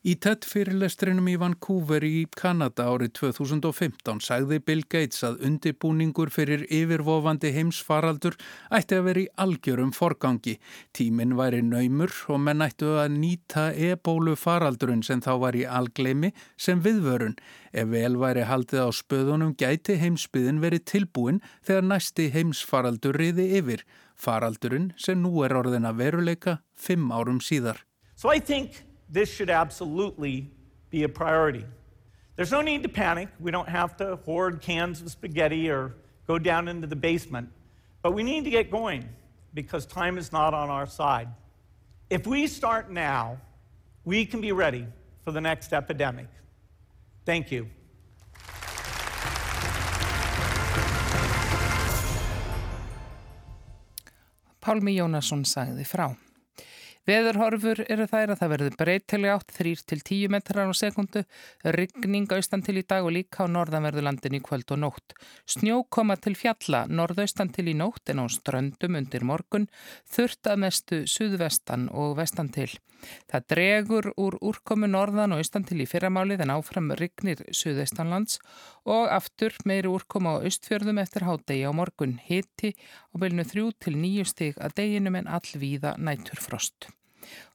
Í 0.00 0.14
TED 0.16 0.46
fyrirlestrinum 0.48 1.26
í 1.28 1.34
Vancouver 1.36 2.00
í 2.08 2.22
Kanada 2.32 2.86
árið 2.88 3.10
2015 3.18 4.22
sagði 4.24 4.56
Bill 4.64 4.86
Gates 4.88 5.20
að 5.28 5.42
undibúningur 5.44 6.32
fyrir 6.32 6.64
yfirvofandi 6.72 7.50
heimsfaraldur 7.52 8.38
ætti 8.78 8.96
að 8.96 9.04
vera 9.10 9.22
í 9.26 9.26
algjörum 9.44 9.92
forgangi. 9.92 10.56
Tíminn 10.96 11.36
væri 11.36 11.60
naumur 11.68 12.16
og 12.32 12.40
menn 12.46 12.64
ættu 12.64 12.94
að 12.96 13.12
nýta 13.18 13.68
ebólu 13.76 14.38
faraldurinn 14.40 15.04
sem 15.04 15.20
þá 15.20 15.34
var 15.44 15.60
í 15.60 15.68
algleimi 15.68 16.32
sem 16.56 16.80
viðvörun. 16.80 17.36
Ef 17.68 17.92
vel 17.92 18.16
væri 18.24 18.48
haldið 18.48 18.88
á 18.88 18.90
spöðunum 18.96 19.52
gæti 19.52 20.00
heimsbyðin 20.00 20.64
verið 20.64 20.86
tilbúin 20.96 21.44
þegar 21.60 21.90
næsti 21.92 22.32
heimsfaraldur 22.32 23.20
riði 23.20 23.50
yfir. 23.60 23.84
Faraldurinn 24.16 24.94
sem 24.96 25.20
nú 25.20 25.44
er 25.44 25.60
orðin 25.60 25.84
að 25.84 26.06
veruleika 26.06 26.62
fimm 26.72 27.12
árum 27.12 27.44
síðar. 27.44 27.84
So 28.16 28.32
I 28.32 28.40
think 28.40 28.88
this 29.10 29.30
should 29.30 29.50
absolutely 29.50 30.50
be 30.90 31.02
a 31.02 31.08
priority. 31.08 31.64
There's 32.36 32.52
no 32.52 32.62
need 32.62 32.82
to 32.84 32.88
panic. 32.88 33.28
We 33.38 33.50
don't 33.50 33.68
have 33.68 33.96
to 33.98 34.16
hoard 34.16 34.60
cans 34.62 35.02
of 35.02 35.10
spaghetti 35.10 35.68
or 35.68 35.94
go 36.26 36.38
down 36.38 36.68
into 36.68 36.86
the 36.86 36.96
basement. 36.96 37.50
But 38.02 38.12
we 38.12 38.22
need 38.22 38.44
to 38.44 38.50
get 38.50 38.70
going 38.70 39.08
because 39.52 39.84
time 39.84 40.16
is 40.16 40.32
not 40.32 40.54
on 40.54 40.70
our 40.70 40.86
side. 40.86 41.28
If 42.08 42.26
we 42.26 42.46
start 42.46 42.90
now, 42.90 43.38
we 44.04 44.24
can 44.24 44.40
be 44.40 44.52
ready 44.52 44.86
for 45.22 45.32
the 45.32 45.40
next 45.40 45.72
epidemic. 45.72 46.28
Thank 47.26 47.50
you. 47.50 47.68
Pálmi 54.60 54.94
Jónasson 54.96 55.44
sagði 55.48 55.86
frá. 55.88 56.10
Veðurhorfur 57.08 57.80
eru 57.88 58.04
þær 58.04 58.34
að 58.34 58.40
það 58.42 58.50
verður 58.52 58.74
breytileg 58.76 59.32
átt 59.32 59.54
3-10 59.56 60.28
metrar 60.34 60.68
á 60.68 60.74
sekundu, 60.76 61.22
ryggning 61.64 62.28
austan 62.36 62.60
til 62.60 62.76
í 62.76 62.84
dag 62.84 63.06
og 63.08 63.14
líka 63.16 63.46
á 63.48 63.52
norðanverðulandin 63.52 64.36
í 64.36 64.42
kvöld 64.44 64.68
og 64.76 64.82
nótt. 64.82 65.16
Snjó 65.48 65.80
koma 65.88 66.18
til 66.20 66.36
fjalla 66.36 66.84
norðaustan 66.92 67.54
til 67.56 67.70
í 67.72 67.74
nótt 67.78 68.12
en 68.12 68.20
á 68.20 68.28
ströndum 68.28 69.00
undir 69.00 69.24
morgun, 69.24 69.70
þurft 70.04 70.52
að 70.52 70.62
mestu 70.66 71.00
suðvestan 71.08 71.88
og 71.88 72.18
vestan 72.20 72.52
til. 72.52 72.68
Það 73.32 73.48
dregur 73.54 74.10
úr 74.20 74.36
úrkomu 74.44 74.84
norðan 74.90 75.32
og 75.32 75.40
austan 75.40 75.64
til 75.64 75.80
í 75.80 75.88
fyrramálið 75.88 76.44
en 76.44 76.52
áfram 76.52 76.92
rygnir 77.00 77.40
suðaustanlands 77.48 78.36
og 78.84 79.08
aftur 79.08 79.56
meiri 79.64 79.88
úrkomu 79.88 80.36
á 80.36 80.44
austfjörðum 80.44 81.00
eftir 81.00 81.24
hádegi 81.24 81.64
á 81.64 81.72
morgun 81.72 82.18
hiti 82.28 82.74
og 83.14 83.24
bylnu 83.24 83.48
3-9 83.48 84.28
stig 84.28 84.60
að 84.60 84.76
deginum 84.82 85.16
en 85.16 85.32
allvíða 85.40 85.96
næturfrost. 85.96 86.92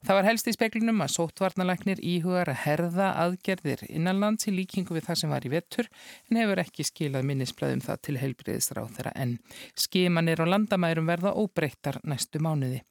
Það 0.05 0.17
var 0.19 0.27
helst 0.29 0.49
í 0.49 0.53
speklinum 0.55 1.03
að 1.05 1.13
sóttvarnalæknir 1.15 2.01
íhugar 2.05 2.51
að 2.51 2.61
herða 2.65 3.11
aðgerðir 3.25 3.85
innanlands 3.89 4.49
í 4.49 4.55
líkingu 4.55 4.97
við 4.97 5.07
það 5.09 5.21
sem 5.21 5.35
var 5.35 5.47
í 5.47 5.53
vettur 5.53 5.89
en 6.29 6.41
hefur 6.41 6.63
ekki 6.65 6.87
skilað 6.87 7.29
minnisblæðum 7.29 7.85
það 7.85 8.01
til 8.07 8.17
heilbriðisráð 8.21 8.91
þeirra 8.97 9.15
en 9.25 9.37
skimanir 9.85 10.43
og 10.45 10.51
landamærum 10.53 11.09
verða 11.09 11.35
óbreyttar 11.39 12.01
næstu 12.03 12.41
mánuði. 12.43 12.83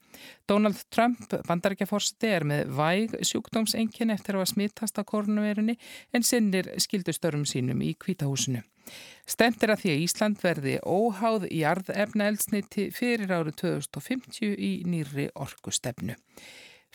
Donald 0.48 0.80
Trump, 0.94 1.34
bandarækjaforsti, 1.48 2.30
er 2.30 2.46
með 2.48 2.70
væg 2.76 3.16
sjúkdómsengjinn 3.24 4.12
eftir 4.14 4.38
að 4.38 4.50
smittast 4.52 5.00
á 5.00 5.02
koronavirunni 5.02 5.78
en 6.12 6.26
sinnir 6.26 6.70
skildustörfum 6.82 7.46
sínum 7.48 7.82
í 7.84 7.94
kvítahúsinu. 7.98 8.62
Stendir 9.26 9.72
að 9.72 9.84
því 9.84 9.92
að 9.94 10.02
Ísland 10.04 10.42
verði 10.44 10.74
óháð 10.84 11.48
í 11.48 11.62
arðefna 11.64 12.28
eldsniti 12.28 12.90
fyrir 12.92 13.32
árið 13.32 13.56
2050 13.64 14.52
í 14.52 14.72
nýri 14.88 15.30
orkustefnu. 15.32 16.18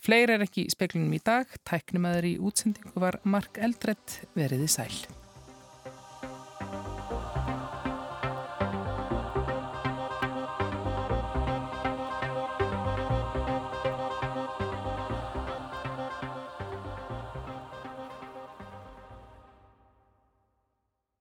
Fleir 0.00 0.32
er 0.32 0.46
ekki 0.46 0.64
í 0.64 0.72
speklinum 0.72 1.12
í 1.12 1.20
dag, 1.24 1.50
tæknum 1.68 2.08
aður 2.08 2.30
í 2.30 2.36
útsendingu 2.40 3.02
var 3.02 3.20
Mark 3.28 3.60
Eldredd 3.60 4.22
veriði 4.38 4.70
sæl. 4.70 5.19